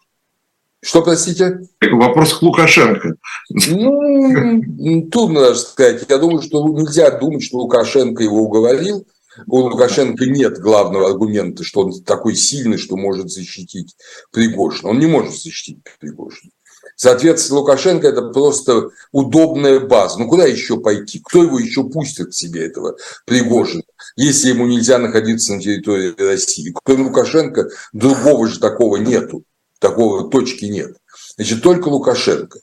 [0.83, 1.61] Что, простите?
[1.81, 3.15] Вопрос к Лукашенко.
[3.49, 6.05] Ну, трудно даже сказать.
[6.07, 9.07] Я думаю, что нельзя думать, что Лукашенко его уговорил.
[9.47, 13.95] У Лукашенко нет главного аргумента, что он такой сильный, что может защитить
[14.31, 14.89] Пригожина.
[14.89, 16.51] Он не может защитить Пригожина.
[16.95, 20.19] Соответственно, Лукашенко– это просто удобная база.
[20.19, 21.19] Ну, куда еще пойти?
[21.23, 23.83] Кто его еще пустит к себе, этого Пригожина,
[24.15, 26.73] если ему нельзя находиться на территории России?
[26.83, 29.43] Кроме Лукашенко другого же такого нету,
[29.79, 30.95] такого точки нет.
[31.35, 32.59] Значит, только Лукашенко.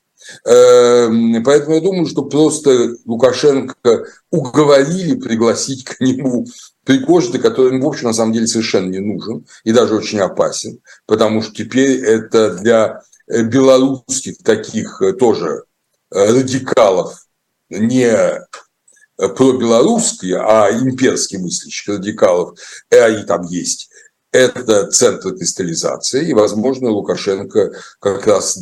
[0.46, 6.46] Эм, поэтому я думаю, что просто Лукашенко уговорили пригласить к нему
[6.84, 11.42] Пригожина, который, в общем, на самом деле совершенно не нужен и даже очень опасен, потому
[11.42, 15.64] что теперь это для Э, белорусских таких э, тоже
[16.10, 17.26] э, радикалов,
[17.70, 18.10] не
[19.16, 22.58] пробелорусские, а имперские мыслящих радикалов,
[22.90, 23.88] и они там есть,
[24.32, 28.58] это центр кристаллизации, и, возможно, Лукашенко как раз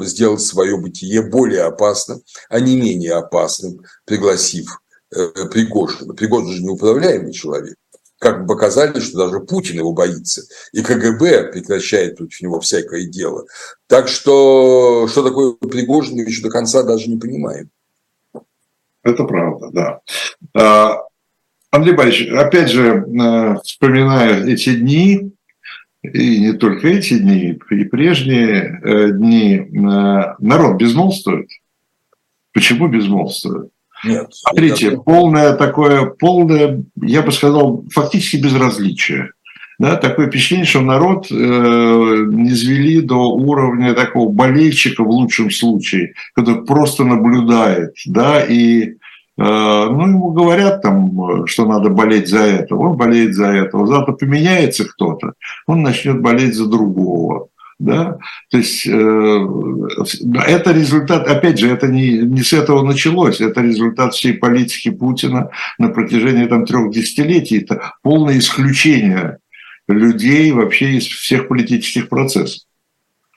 [0.00, 6.12] сделает свое бытие более опасным, а не менее опасным, пригласив Пригожина.
[6.14, 7.76] Пригожин же неуправляемый человек
[8.18, 13.44] как бы показали, что даже Путин его боится, и КГБ прекращает против него всякое дело.
[13.86, 17.70] Так что, что такое Пригожин, мы еще до конца даже не понимаем.
[19.04, 20.00] Это правда, да.
[20.54, 21.02] А,
[21.70, 25.32] Андрей Борисович, опять же, э, вспоминая эти дни,
[26.02, 31.48] и не только эти дни, и прежние э, дни, э, народ безмолвствует.
[32.52, 33.70] Почему безмолвствует?
[34.04, 34.28] Нет.
[34.32, 34.98] Смотрите, это...
[34.98, 39.32] полное такое, полное, я бы сказал, фактически безразличие.
[39.78, 46.14] Да, такое впечатление, что народ э, не звели до уровня такого болельщика в лучшем случае,
[46.34, 48.92] который просто наблюдает, да, и э,
[49.36, 53.84] ну, ему говорят там, что надо болеть за это, он болеет за это.
[53.84, 55.32] Завтра поменяется кто-то,
[55.66, 57.48] он начнет болеть за другого.
[57.80, 58.18] Да?
[58.50, 58.90] То есть э,
[60.46, 65.50] это результат, опять же, это не, не с этого началось, это результат всей политики Путина
[65.78, 67.58] на протяжении там, трех десятилетий.
[67.58, 69.38] Это полное исключение
[69.88, 72.62] людей вообще из всех политических процессов.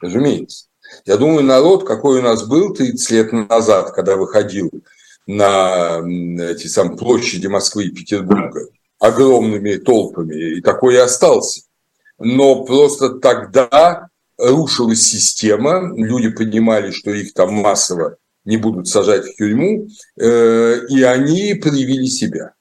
[0.01, 0.65] Разумеется.
[1.05, 4.71] Я думаю, народ, какой у нас был 30 лет назад, когда выходил
[5.25, 6.01] на
[6.39, 8.67] эти самые площади Москвы и Петербурга
[8.99, 11.61] огромными толпами, и такой и остался.
[12.17, 14.07] Но просто тогда
[14.37, 21.03] рушилась система, люди понимали, что их там массово не будут сажать в тюрьму, э, и
[21.03, 22.53] они проявили себя.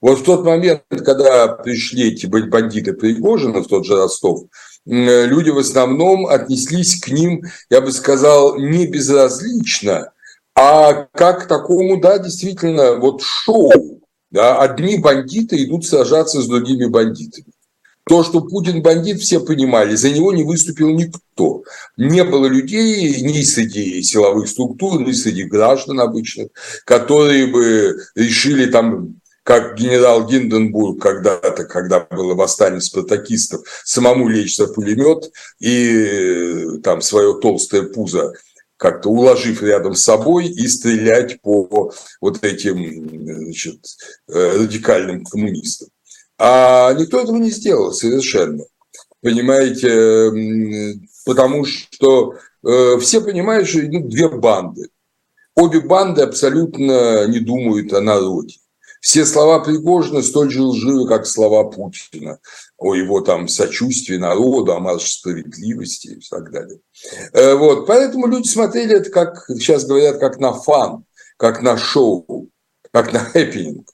[0.00, 4.44] Вот в тот момент, когда пришли эти бандиты Пригожина в тот же Ростов,
[4.84, 10.12] люди в основном отнеслись к ним, я бы сказал, не безразлично,
[10.54, 14.00] а как к такому, да, действительно, вот шоу.
[14.30, 17.52] Да, одни бандиты идут сражаться с другими бандитами.
[18.08, 21.62] То, что Путин бандит, все понимали, за него не выступил никто.
[21.96, 26.48] Не было людей ни среди силовых структур, ни среди граждан обычных,
[26.84, 34.68] которые бы решили там как генерал Гинденбург когда-то, когда было восстание спартакистов, самому лечь за
[34.68, 38.32] пулемет и там свое толстое пузо
[38.82, 43.78] как-то уложив рядом с собой и стрелять по вот этим значит,
[44.28, 45.88] э, радикальным коммунистам.
[46.36, 48.64] А никто этого не сделал совершенно.
[49.20, 52.34] Понимаете, потому что
[52.66, 54.88] э, все понимают, что идут две банды.
[55.54, 58.56] Обе банды абсолютно не думают о народе.
[59.02, 62.38] Все слова Пригожина столь же лживы, как слова Путина
[62.78, 66.78] о его там сочувствии народу, о марше справедливости и так далее.
[67.32, 67.88] Э, вот.
[67.88, 71.04] Поэтому люди смотрели это, как сейчас говорят, как на fun,
[71.36, 72.48] как на шоу,
[72.92, 73.88] как на хэппенинг.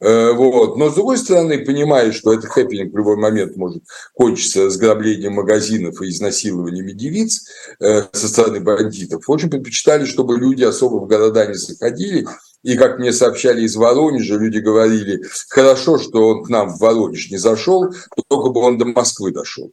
[0.00, 0.76] Э, вот.
[0.76, 3.82] Но с другой стороны, понимая, что этот хэппенинг в любой момент может
[4.12, 7.46] кончиться разграблением магазинов и изнасилованиями девиц
[7.80, 12.26] э, со стороны бандитов, очень предпочитали, чтобы люди особо в города не заходили.
[12.62, 17.30] И, как мне сообщали из Воронежа, люди говорили, хорошо, что он к нам в Воронеж
[17.30, 17.86] не зашел,
[18.28, 19.72] только бы он до Москвы дошел.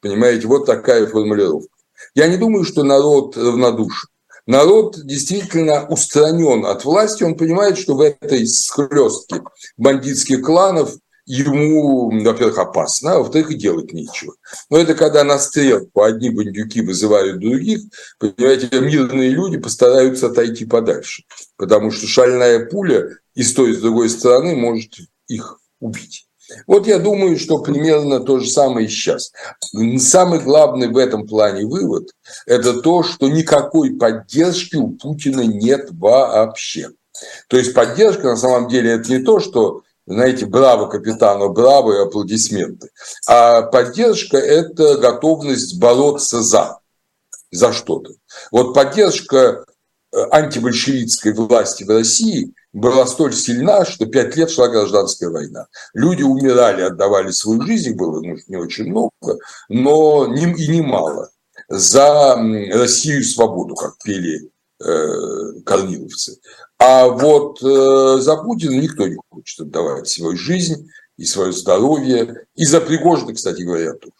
[0.00, 1.74] Понимаете, вот такая формулировка.
[2.14, 4.08] Я не думаю, что народ равнодушен
[4.48, 9.42] народ действительно устранен от власти, он понимает, что в этой схлестке
[9.76, 10.96] бандитских кланов
[11.28, 14.34] ему, во-первых, опасно, а во-вторых, и делать нечего.
[14.70, 17.82] Но это когда на стрелку одни бандюки вызывают других,
[18.18, 21.24] понимаете, мирные люди постараются отойти подальше,
[21.56, 24.94] потому что шальная пуля и с той, и с другой стороны может
[25.26, 26.26] их убить.
[26.66, 29.32] Вот я думаю, что примерно то же самое и сейчас.
[29.98, 32.08] Самый главный в этом плане вывод–
[32.46, 36.88] это то, что никакой поддержки у Путина нет вообще.
[37.48, 42.02] То есть поддержка на самом деле это не то, что знаете, браво капитану, браво и
[42.02, 42.90] аплодисменты.
[43.26, 46.78] А поддержка– это готовность бороться за,
[47.50, 48.12] за что-то.
[48.50, 49.64] Вот поддержка
[50.12, 55.66] э, антибольшевистской власти в России была столь сильна, что пять лет шла гражданская война.
[55.92, 59.38] Люди умирали, отдавали свою жизнь, было ну, не очень много,
[59.68, 61.30] но и немало.
[61.68, 62.34] За
[62.72, 66.38] Россию свободу, как пели корниловцы.
[66.78, 72.46] А вот э, за Путина никто не хочет отдавать свою жизнь и свое здоровье.
[72.54, 74.12] И за Пригожина, кстати говоря, тоже.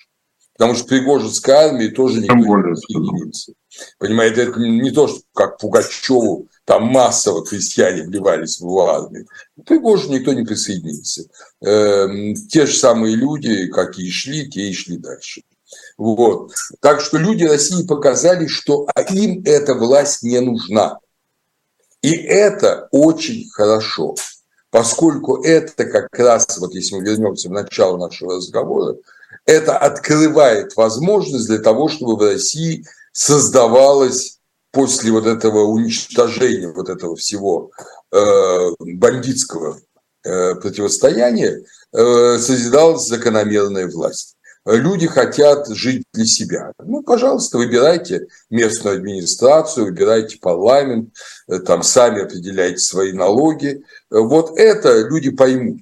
[0.58, 3.52] Потому что Пригожинской армии тоже никто не присоединился.
[3.98, 9.28] Понимаете, это не то, что как Пугачеву там массово крестьяне вливались в армию.
[9.64, 11.28] Пригожин никто не присоединился.
[11.60, 15.42] Эм, те же самые люди, какие шли, те и шли дальше.
[15.98, 16.52] Вот.
[16.80, 21.00] Так что люди России показали, что им эта власть не нужна.
[22.00, 24.14] И это очень хорошо,
[24.70, 28.96] поскольку это как раз, вот если мы вернемся в начало нашего разговора,
[29.44, 34.38] это открывает возможность для того, чтобы в России создавалась
[34.70, 37.72] после вот этого уничтожения вот этого всего
[38.12, 39.80] э, бандитского
[40.22, 44.37] э, противостояния э, созидалась закономерная власть.
[44.66, 46.72] Люди хотят жить для себя.
[46.78, 51.14] Ну, пожалуйста, выбирайте местную администрацию, выбирайте парламент,
[51.48, 53.82] э, там сами определяйте свои налоги.
[54.10, 55.80] Вот это люди поймут.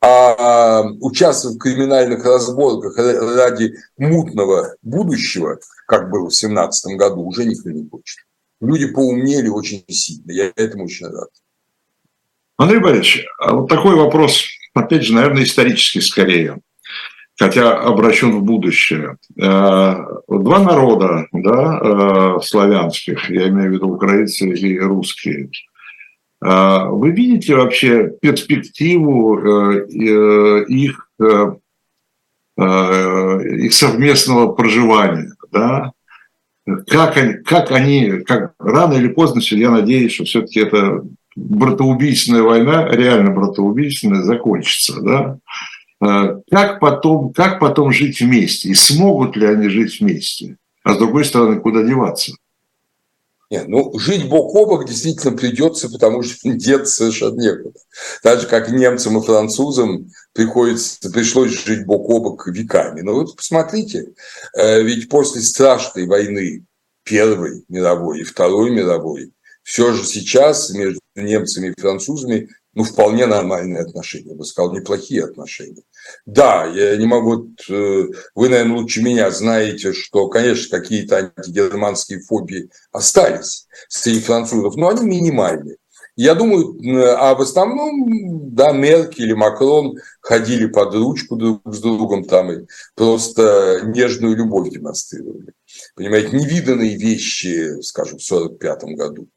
[0.00, 7.70] А участвовать в криминальных разборках ради мутного будущего, как было в 2017 году, уже никто
[7.70, 8.18] не хочет.
[8.60, 10.30] Люди поумнели очень сильно.
[10.30, 11.30] Я этому очень рад.
[12.56, 14.44] Андрей Борисович, а вот такой вопрос,
[14.74, 16.60] опять же, наверное, исторический скорее,
[17.38, 19.16] хотя обращен в будущее.
[19.40, 19.94] Э,
[20.28, 25.50] два народа да, э, славянских, я имею в виду украинцы и русские–
[26.46, 31.54] а вы видите вообще перспективу э, э, их, э,
[32.58, 35.32] их совместного проживания?
[35.50, 35.92] Да?
[36.86, 41.02] Как они, как они, как рано или поздно, я надеюсь, что все-таки эта
[41.34, 45.00] братоубийственная война, реально братоубийственная, закончится.
[45.00, 45.38] Да?
[46.00, 48.70] Как потом, как потом жить вместе?
[48.70, 50.56] И смогут ли они жить вместе?
[50.82, 52.32] А с другой стороны, куда деваться?
[53.50, 57.78] Нет, ну, жить бок о бок действительно придется, потому что деться совершенно некуда.
[58.22, 63.02] Так же, как немцам и французам приходится, пришлось жить бок о бок веками.
[63.02, 64.14] Но вот посмотрите,
[64.54, 66.64] э, ведь после страшной войны,
[67.04, 69.32] Первой мировой и Второй мировой,
[69.62, 75.24] все же сейчас между немцами и французами ну, вполне нормальные отношения, я бы сказал, неплохие
[75.24, 75.82] отношения.
[76.26, 78.04] Да, я не могу, э,
[78.34, 85.04] вы, наверное, лучше меня знаете, что, конечно, какие-то антигерманские фобии остались среди французов, но они
[85.04, 85.76] минимальные.
[86.16, 86.78] Я думаю,
[87.18, 92.66] а в основном, да, Меркель и Макрон ходили под ручку друг с другом там и
[92.94, 95.54] просто нежную любовь демонстрировали.
[95.96, 99.28] Понимаете, невиданные вещи, скажем, в 1945 году.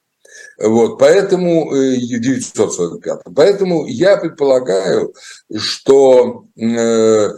[0.57, 3.05] Вот, поэтому, 945.
[3.05, 5.13] Э, поэтому я предполагаю,
[5.55, 7.29] что э,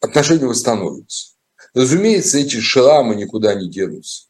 [0.00, 1.34] отношения восстановятся.
[1.74, 4.26] Разумеется, эти шрамы никуда не денутся.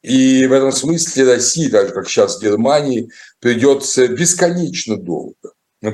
[0.00, 5.90] И в этом смысле России, так же как сейчас Германии, придется бесконечно долго, на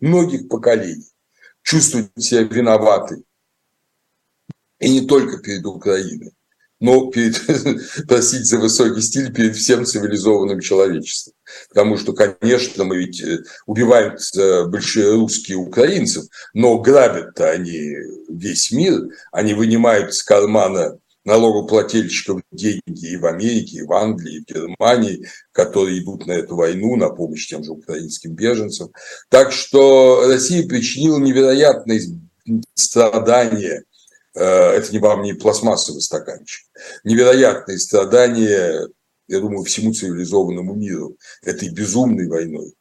[0.00, 1.06] многих поколений,
[1.62, 3.24] чувствовать себя виноватой.
[4.80, 6.32] И не только перед Украиной,
[6.80, 7.40] но перед,
[8.08, 11.34] простите за высокий стиль, перед всем цивилизованным человечеством.
[11.68, 14.16] Потому что, конечно, мы ведь э, убиваем
[14.70, 16.24] большие русские украинцев,
[16.54, 17.94] но грабят-то они
[18.28, 24.40] весь мир, они вынимают из кармана налогоплательщиков деньги и в Америке, и в Англии, и
[24.40, 28.90] в Германии, которые идут на эту войну, на помощь тем же украинским беженцам.
[29.28, 32.00] Так что Россия причинила невероятные
[32.74, 33.84] страдания
[34.38, 36.66] это не вам не пластмассовый стаканчик.
[37.04, 38.88] Невероятные страдания,
[39.28, 42.74] я думаю, всему цивилизованному миру этой безумной войной.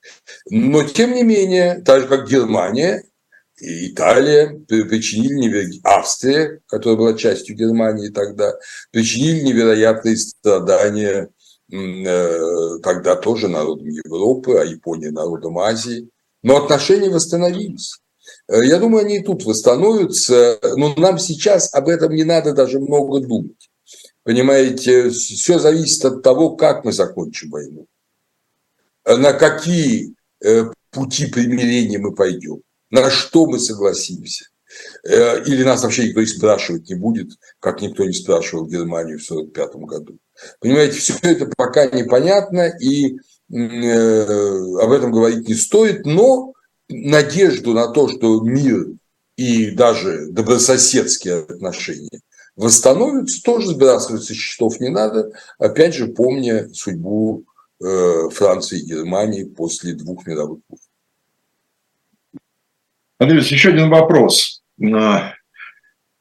[0.50, 3.04] Но, тем не менее, так же, как Германия
[3.60, 5.82] и Италия причинили невероятные...
[5.84, 8.54] Австрия, которая была частью Германии тогда,
[8.92, 11.30] причинили невероятные страдания
[11.72, 16.10] э, тогда тоже народам Европы, а Япония народам Азии.
[16.42, 18.00] Но отношения восстановились.
[18.50, 22.80] Э, я думаю, они и тут восстановятся, но нам сейчас об этом не надо даже
[22.80, 23.70] много думать.
[24.24, 27.86] Понимаете, все зависит от того, как мы закончим войну,
[29.06, 34.46] э, на какие э, пути примирения мы пойдем, на что мы согласимся.
[35.04, 39.76] Или нас вообще никто и спрашивать не будет, как никто не спрашивал Германию в 1945
[39.88, 40.20] году.
[40.60, 43.18] Понимаете, все это пока непонятно, и
[43.50, 46.54] об этом говорить не стоит, но
[46.90, 48.88] надежду на то, что мир
[49.38, 52.20] и даже добрососедские отношения
[52.56, 57.46] восстановятся, тоже сбрасываться счетов не надо, опять же, помня судьбу
[57.82, 60.82] э, Франции и Германии после двух мировых войн.
[63.18, 64.62] Андрей, еще один вопрос.
[64.94, 65.34] А,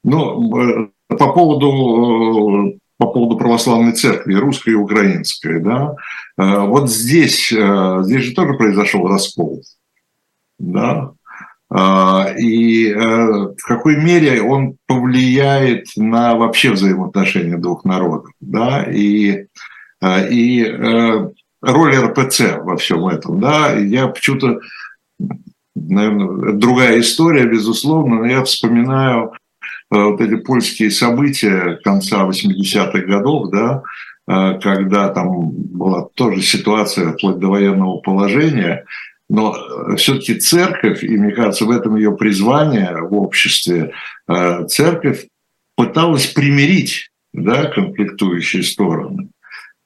[0.05, 5.95] ну, э, по поводу, э, по поводу православной церкви, русской и украинской, да,
[6.37, 9.63] вот здесь, здесь же тоже произошел раскол
[10.59, 11.13] да,
[11.71, 19.47] а, и э, в какой мере он повлияет на вообще взаимоотношения двух народов, да, и,
[20.01, 21.29] э, и э,
[21.61, 24.61] роль РПЦ во всем этом, да, я почему-то,
[25.75, 29.33] наверное, другая история, безусловно, но я вспоминаю
[29.91, 33.83] вот эти польские события конца 80-х годов, да,
[34.27, 38.85] когда там была тоже ситуация вплоть до военного положения,
[39.29, 43.93] но э, все-таки церковь, и мне кажется, в этом ее призвание в обществе,
[44.27, 45.27] э, церковь
[45.77, 49.29] пыталась примирить да, конфликтующие стороны.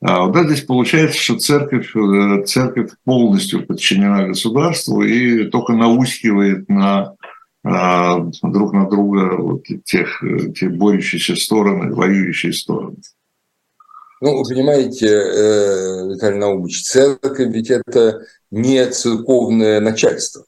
[0.01, 7.15] А вот здесь получается, что церковь, э, церковь полностью подчинена государству и только наускивает на
[7.65, 10.21] друг на друга вот тех,
[10.57, 12.97] те борющиеся стороны, воюющие стороны.
[14.23, 15.07] Ну, вы понимаете,
[16.15, 20.45] Виталий Наумович, церковь ведь это не церковное начальство.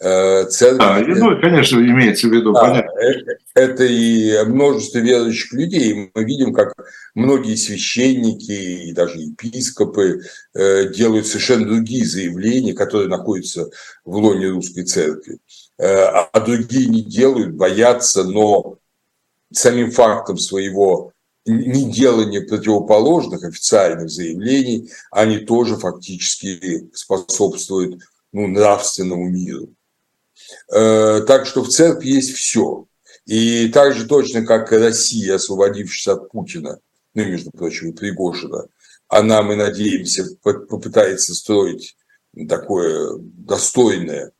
[0.00, 2.98] Э, церковь, а, ну, конечно, имеется в виду, да, понятно.
[3.00, 6.10] Это, это и множество верующих людей.
[6.14, 6.74] Мы видим, как
[7.14, 10.22] многие священники и даже епископы
[10.54, 13.70] э, делают совершенно другие заявления, которые находятся
[14.04, 15.38] в лоне русской церкви.
[15.78, 18.76] Э, а другие не делают, боятся, но
[19.52, 21.12] самим фактом своего
[21.48, 29.68] неделание противоположных официальных заявлений, они тоже фактически способствуют ну, нравственному миру.
[30.72, 32.86] Э, так что в церкви есть все.
[33.26, 36.80] И так же точно, как Россия, освободившись от Путина,
[37.14, 38.68] ну, между прочим, и Пригожина,
[39.08, 41.96] она, мы надеемся, попытается строить
[42.48, 44.32] такое достойное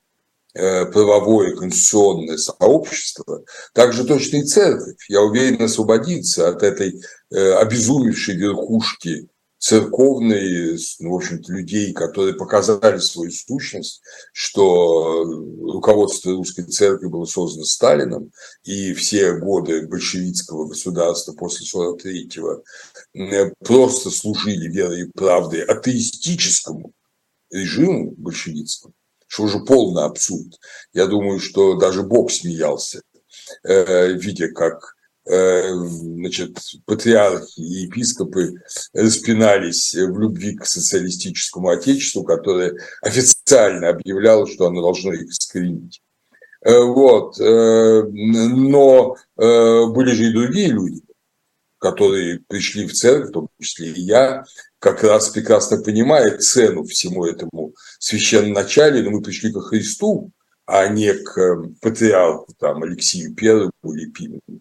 [0.86, 3.44] правовое конституционное сообщество,
[3.74, 7.00] также точно и церковь, я уверен, освободится от этой
[7.30, 9.28] э, обезумевшей верхушки
[9.58, 14.00] церковной, ну, в общем-то, людей, которые показали свою сущность,
[14.32, 18.30] что руководство русской церкви было создано Сталином,
[18.62, 22.62] и все годы большевистского государства после 43-го
[23.64, 26.92] просто служили верой и правдой атеистическому
[27.50, 28.94] режиму большевистскому,
[29.28, 30.58] что уже полный абсурд.
[30.92, 33.02] Я думаю, что даже Бог смеялся,
[33.62, 34.96] э, видя, как
[35.28, 36.56] Э, значит,
[36.86, 38.54] патриархи и епископы
[38.94, 46.00] распинались в любви к социалистическому отечеству, которое официально объявляло, что оно должно их искоренить.
[46.64, 47.38] Э, вот.
[47.38, 51.02] Но были же и другие люди,
[51.78, 54.44] которые пришли в церковь, в том числе и я,
[54.78, 60.30] как раз прекрасно понимая цену всему этому священном начале, но мы пришли ко Христу,
[60.66, 64.60] а не к патриарху там, Алексею Первому или Пимену.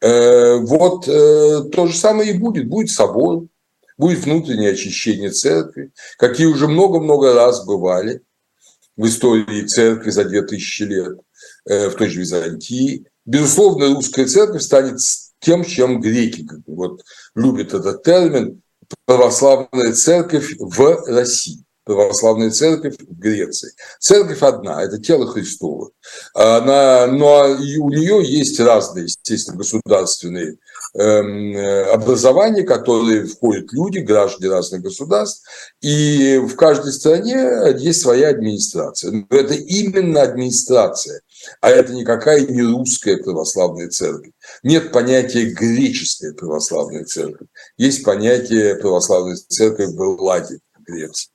[0.00, 2.68] Э, вот э, то же самое и будет.
[2.68, 3.46] Будет собор,
[3.96, 8.20] будет внутреннее очищение церкви, какие уже много-много раз бывали
[8.96, 11.18] в истории церкви за 2000 лет
[11.66, 13.06] э, в той же Византии.
[13.24, 14.98] Безусловно, русская церковь станет
[15.40, 17.02] тем, чем греки вот,
[17.34, 18.62] любят этот термин,
[19.06, 23.70] православная церковь в России православная церковь в Греции.
[24.00, 25.92] Церковь одна, это тело Христово.
[26.34, 30.58] Она, но и у нее есть разные, естественно, государственные
[30.98, 35.46] эм, образования, в которые входят люди, граждане разных государств,
[35.80, 39.12] и в каждой стране есть своя администрация.
[39.12, 41.20] Но это именно администрация,
[41.60, 44.32] а это никакая не русская православная церковь.
[44.62, 47.48] Нет понятия греческая православная церковь.
[47.76, 51.30] Есть понятие православной церкви в Элладе, Греции.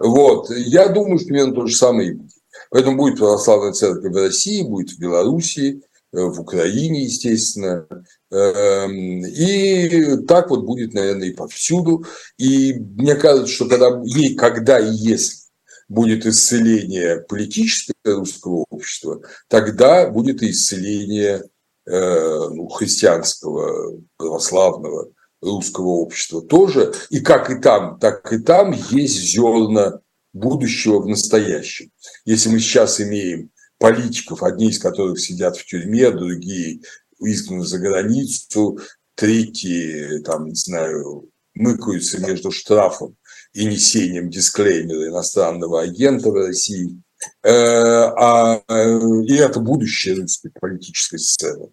[0.00, 0.50] Вот.
[0.50, 2.32] Я думаю, что примерно то же самое и будет.
[2.70, 7.86] Поэтому будет православная церковь в России, будет в Белоруссии, э, в Украине, естественно.
[8.30, 12.04] Эм, и так вот будет, наверное, и повсюду.
[12.38, 15.48] И мне кажется, что когда, ей, когда и если
[15.88, 21.44] будет исцеление политического русского общества, тогда будет и исцеление
[21.86, 26.92] э, ну, христианского, православного русского общества тоже.
[27.10, 30.00] И как и там, так и там есть зерна
[30.32, 31.90] будущего в настоящем.
[32.24, 36.80] Если мы сейчас имеем политиков, одни из которых сидят в тюрьме, другие
[37.20, 38.78] изгнаны за границу,
[39.14, 43.16] третьи, там, не знаю, мыкаются между штрафом
[43.52, 47.00] и несением дисклеймера иностранного агента в России.
[47.42, 51.70] Э, а, э, и это будущее русской политической сцены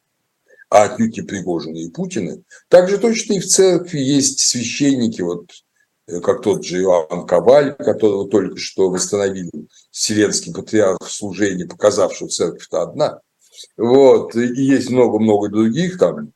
[0.70, 2.42] а отнюдь не Пригожина и Путина.
[2.68, 5.50] Также точно и в церкви есть священники, вот
[6.08, 12.84] как тот же Иоанн Коваль, которого только что восстановили Вселенский патриарх в служении, показавшего церковь-то
[12.84, 13.22] одна.
[13.78, 14.36] Вот.
[14.36, 16.32] И есть много-много других, там,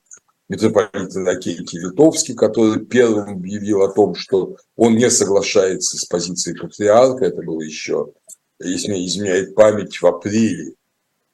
[0.47, 7.25] митрополит Иннокентий Литовский, который первым объявил о том, что он не соглашается с позицией патриарха,
[7.25, 8.11] это было еще,
[8.59, 10.73] если мне изменяет память, в апреле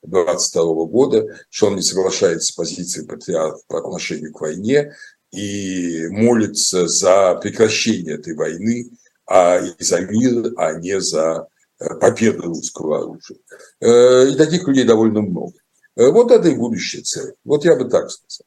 [0.04, 4.94] 22 года, что он не соглашается с позицией патриарха по отношению к войне
[5.32, 8.90] и молится за прекращение этой войны,
[9.28, 11.48] а и за мир, а не за
[11.80, 13.38] э, победу русского оружия.
[13.82, 15.54] Э, и таких людей довольно много.
[15.96, 17.34] Э, вот это и будущая цель.
[17.44, 18.46] Вот я бы так сказал.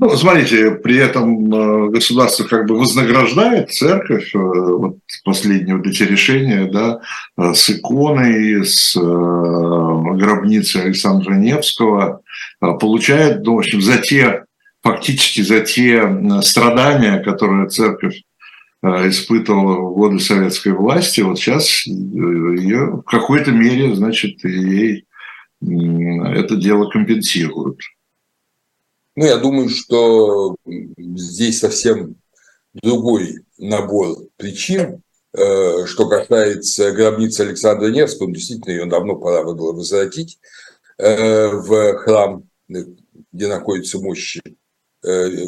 [0.00, 7.00] Ну, смотрите, при этом государство как бы вознаграждает церковь, вот последние вот эти решения, да,
[7.52, 12.20] с иконой, с гробницей Александра Невского,
[12.60, 14.44] получает, ну, в общем, за те,
[14.82, 16.02] фактически за те
[16.42, 18.22] страдания, которые церковь
[18.82, 25.04] испытывала в годы советской власти, вот сейчас ее в какой-то мере, значит, ей
[25.60, 27.80] это дело компенсируют.
[29.16, 32.14] Ну, я думаю, что здесь совсем
[32.72, 35.02] другой набор причин.
[35.36, 40.38] Э, что касается гробницы Александра Невского, действительно, ее давно пора было возвратить
[40.98, 44.50] э, в храм, где находятся мощи э,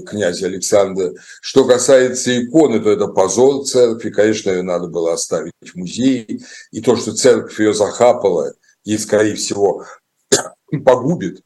[0.07, 1.13] князя Александра.
[1.41, 4.11] Что касается иконы, то это позор церкви.
[4.11, 6.41] Конечно, ее надо было оставить в музее.
[6.71, 8.55] И то, что церковь ее захапала
[8.85, 9.85] и, скорее всего,
[10.85, 11.43] погубит,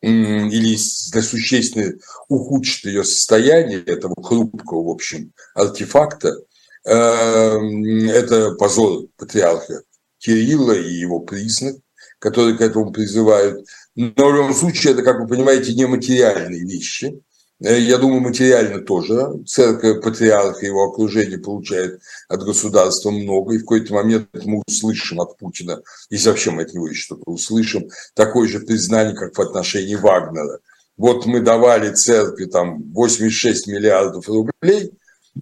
[0.00, 1.94] или существенно
[2.28, 6.38] ухудшит ее состояние, этого хрупкого, в общем, артефакта,
[6.84, 9.82] эм, это позор патриарха
[10.18, 11.76] Кирилла и его признак,
[12.18, 13.64] которые к этому призывают.
[13.94, 17.31] Но в любом случае это, как вы понимаете, нематериальные вещи– Э,
[17.62, 19.44] я думаю, материально тоже.
[19.46, 25.20] Церковь, патриарх и его окружение получает от государства много, и в какой-то момент мы услышим
[25.20, 29.40] от Путина, если вообще мы от него еще что-то услышим, такое же признание, как в
[29.40, 30.58] отношении Вагнера.
[30.96, 34.92] Вот мы давали церкви там 86 миллиардов рублей,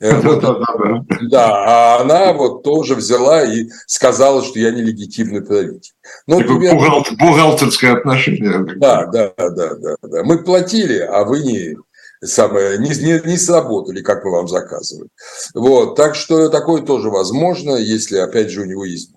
[0.01, 0.45] Вот,
[1.31, 5.93] да, а она вот тоже взяла и сказала, что я нелегитимный правитель.
[6.29, 8.65] Ну, например, бухгалтер, бухгалтерское отношение.
[8.77, 10.23] Да, да, да, да, да.
[10.23, 11.77] Мы платили, а вы не,
[12.23, 15.09] самое, не, не, не сработали, как мы вам заказывали.
[15.55, 19.11] Вот, так что такое тоже возможно, если, опять же, у него есть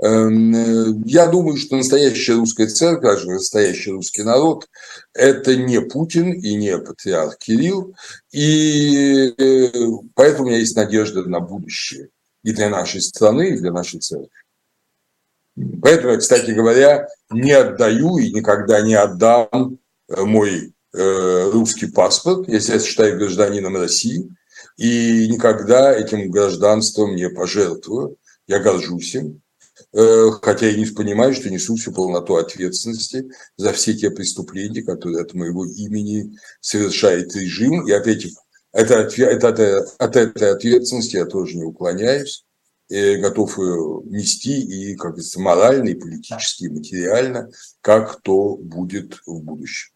[0.00, 4.68] Эм, э, я думаю, что настоящая русская церковь, настоящий русский народ–
[5.12, 7.96] это не Путин и не патриарх Кирилл,
[8.30, 9.70] и э,
[10.14, 12.10] поэтому у меня есть надежда на будущее
[12.44, 14.30] и для нашей страны, и для нашей церкви.
[15.82, 19.78] Поэтому кстати говоря, не отдаю и никогда не отдам
[20.08, 24.30] э, мой русский паспорт, я считаю гражданином России,
[24.78, 28.16] и никогда этим гражданством не пожертвую.
[28.46, 29.42] Я горжусь им.
[29.92, 35.22] Э, хотя я не понимаю, что несу всю полноту ответственности за все те преступления, которые
[35.22, 37.86] от моего имени совершает режим.
[37.86, 38.36] И этих,
[38.72, 42.44] это, это, это, от этой ответственности я тоже не уклоняюсь.
[42.88, 47.50] И готов ее нести и, как говорится, морально, и политически, и материально,
[47.82, 49.92] как то будет в будущем.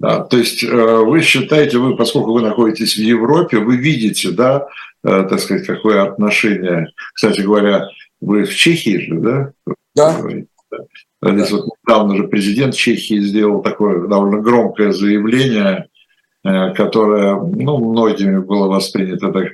[0.00, 4.68] Да, то есть э, вы считаете, вы, поскольку вы находитесь в Европе, вы видите, да,
[5.02, 7.88] э, так сказать, какое отношение, кстати говоря,
[8.20, 9.52] вы в Чехии же, да?
[9.96, 10.20] Да.
[10.70, 11.32] да.
[11.32, 15.88] Здесь вот недавно же президент Чехии сделал такое довольно громкое заявление,
[16.44, 19.48] э, которое, ну, многими было воспринято так,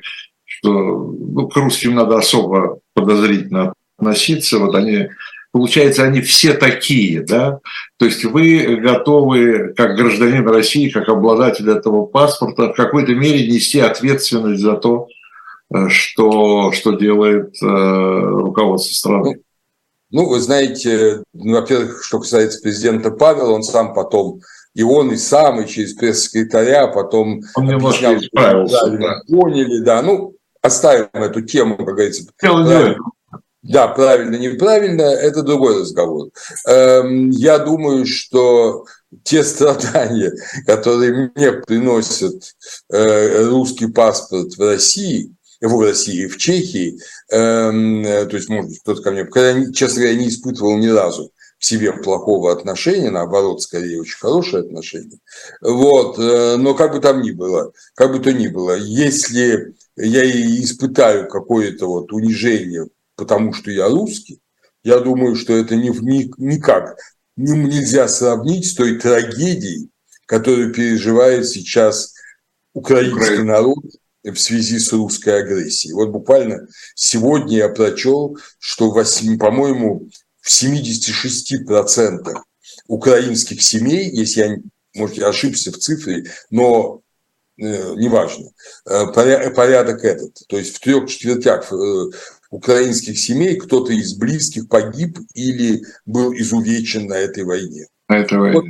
[0.44, 4.58] что ну, к русским надо особо подозрительно относиться.
[4.58, 5.08] Вот они,
[5.54, 7.60] получается, они все такие, да?
[7.96, 13.80] То есть вы готовы, как гражданин России, как обладатель этого паспорта, в какой-то мере нести
[13.80, 15.08] ответственность за то,
[15.74, 19.40] Э, что, что делает э, руководство страны.
[20.10, 24.40] Ну, вы знаете, ну, во-первых, что касается президента Павела, он сам потом,
[24.74, 27.40] и он, и сам, и через пресс-секретаря потом...
[27.56, 28.90] Он объяснял, исправился.
[28.90, 30.02] Да, Поняли, да.
[30.02, 32.28] Ну, оставим эту тему, как говорится.
[32.38, 32.96] Правильно,
[33.64, 36.28] да, правильно, неправильно, это другой разговор.
[36.66, 38.84] Эм, я думаю, что
[39.22, 40.32] те страдания,
[40.66, 42.54] которые мне приносит
[42.92, 46.98] э, русский паспорт в России, в России, в Чехии,
[47.30, 49.26] эм, то есть, может кто-то ко мне,
[49.72, 55.20] честно говоря, не испытывал ни разу к себе плохого отношения, наоборот, скорее очень хорошее отношение.
[55.62, 60.22] Вот, э, но как бы там ни было, как бы то ни было, если я
[60.22, 64.40] и испытаю какое-то вот унижение, потому что я русский,
[64.82, 66.96] я думаю, что это ни, ни, никак
[67.36, 69.90] нельзя сравнить с той трагедией,
[70.26, 72.14] которую переживает сейчас
[72.72, 73.78] украинский народ
[74.22, 75.94] в связи с русской агрессией.
[75.94, 80.08] Вот буквально сегодня я прочел, что, по-моему,
[80.40, 82.34] в 76%
[82.88, 84.56] украинских семей, если я,
[84.94, 87.02] может, я ошибся в цифре, но
[87.58, 88.50] э, неважно,
[88.86, 90.38] э, порядок этот.
[90.48, 91.76] То есть в трех четвертях э,
[92.54, 97.88] украинских семей кто-то из близких погиб или был изувечен на этой войне.
[98.08, 98.60] На этой войне.
[98.60, 98.64] Вот,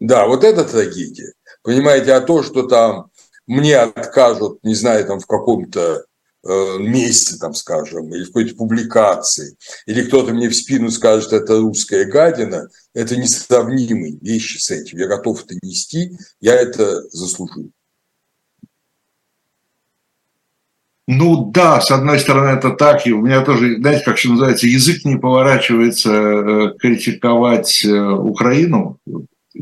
[0.00, 1.34] да, вот это трагедия.
[1.62, 3.10] Понимаете, а то, что там
[3.46, 6.06] мне откажут, не знаю, там в каком-то
[6.48, 11.58] э, месте, там, скажем, или в какой-то публикации, или кто-то мне в спину скажет, это
[11.58, 14.96] русская гадина, это несравнимые вещи с этим.
[14.96, 17.70] Я готов это нести, я это заслужил.
[21.08, 24.66] Ну да, с одной стороны это так, и у меня тоже, знаете, как что называется,
[24.66, 28.98] язык не поворачивается э, критиковать э, Украину,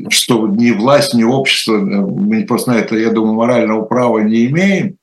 [0.09, 4.97] что ни власть, ни общество, мы просто на это, я думаю, морального права не имеем.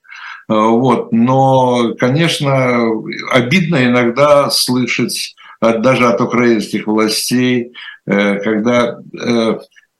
[0.49, 1.11] Э, вот.
[1.11, 2.87] Но, конечно,
[3.31, 7.73] обидно иногда слышать даже от украинских властей,
[8.07, 9.59] э, когда, э,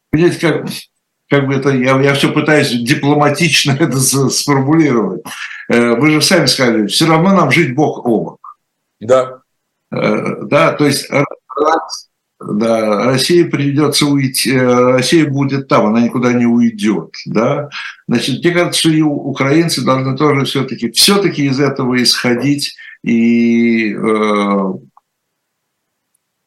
[0.10, 0.66] понимаете, как,
[1.32, 5.24] как бы это, я, я все пытаюсь дипломатично это сформулировать.
[5.70, 8.38] Вы же сами сказали, все равно нам жить Бог оба.
[9.00, 9.40] Да.
[9.90, 11.10] Да, то есть
[12.44, 17.70] да, России придется уйти, э, Россия будет там, она никуда не уйдет, да.
[18.08, 23.94] Значит, мне кажется, что и украинцы должны тоже все-таки, все-таки из этого исходить и...
[23.94, 24.74] Э...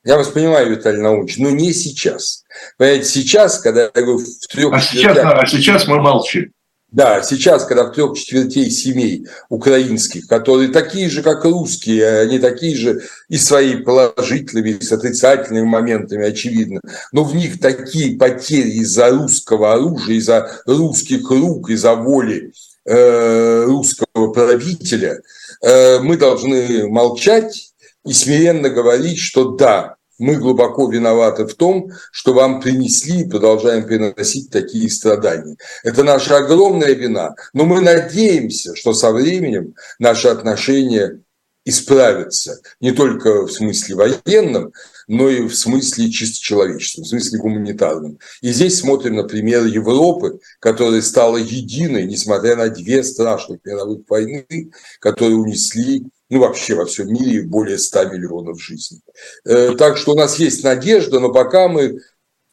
[0.04, 2.44] Я вас понимаю, Виталий Наумович, но не сейчас.
[2.76, 4.72] Понимаете, сейчас, когда я говорю в трех...
[4.72, 6.52] А сейчас, а сейчас мы молчим.
[6.94, 12.76] Да, сейчас, когда в трех четвертей семей украинских, которые такие же, как русские, они такие
[12.76, 16.80] же и своими положительными, и с отрицательными моментами, очевидно,
[17.10, 22.52] но в них такие потери из-за русского оружия, из-за русских рук, из-за воли
[22.84, 25.20] э, русского правителя,
[25.62, 27.72] э, мы должны молчать
[28.06, 33.84] и смиренно говорить, что да, мы глубоко виноваты в том, что вам принесли и продолжаем
[33.84, 35.56] приносить такие страдания.
[35.82, 41.20] Это наша огромная вина, но мы надеемся, что со временем наши отношения
[41.64, 44.72] исправятся не только в смысле военном,
[45.08, 48.18] но и в смысле чисто человеческом, в смысле гуманитарном.
[48.42, 54.70] И здесь смотрим на пример Европы, которая стала единой, несмотря на две страшных мировых войны,
[55.00, 56.04] которые унесли
[56.34, 59.00] ну, вообще во всем мире более 100 миллионов жизней.
[59.44, 62.00] Э, так что у нас есть надежда, но пока мы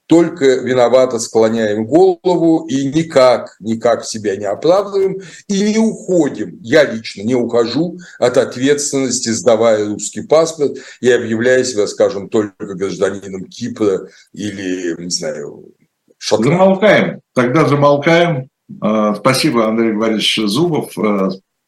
[0.05, 6.59] только виновато склоняем голову и никак, никак себя не оправдываем и не уходим.
[6.61, 13.45] Я лично не ухожу от ответственности, сдавая русский паспорт и объявляя себя, скажем, только гражданином
[13.45, 15.73] Кипра или, не знаю,
[16.19, 16.51] Шотландии.
[16.51, 17.21] Замолкаем.
[17.33, 18.49] Тогда замолкаем.
[18.79, 20.91] А, спасибо, Андрей Борисович Зубов.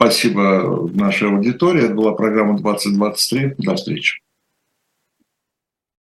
[0.04, 1.86] Спасибо нашей аудитории.
[1.86, 3.56] Это была программа 2023.
[3.60, 4.23] До встречи.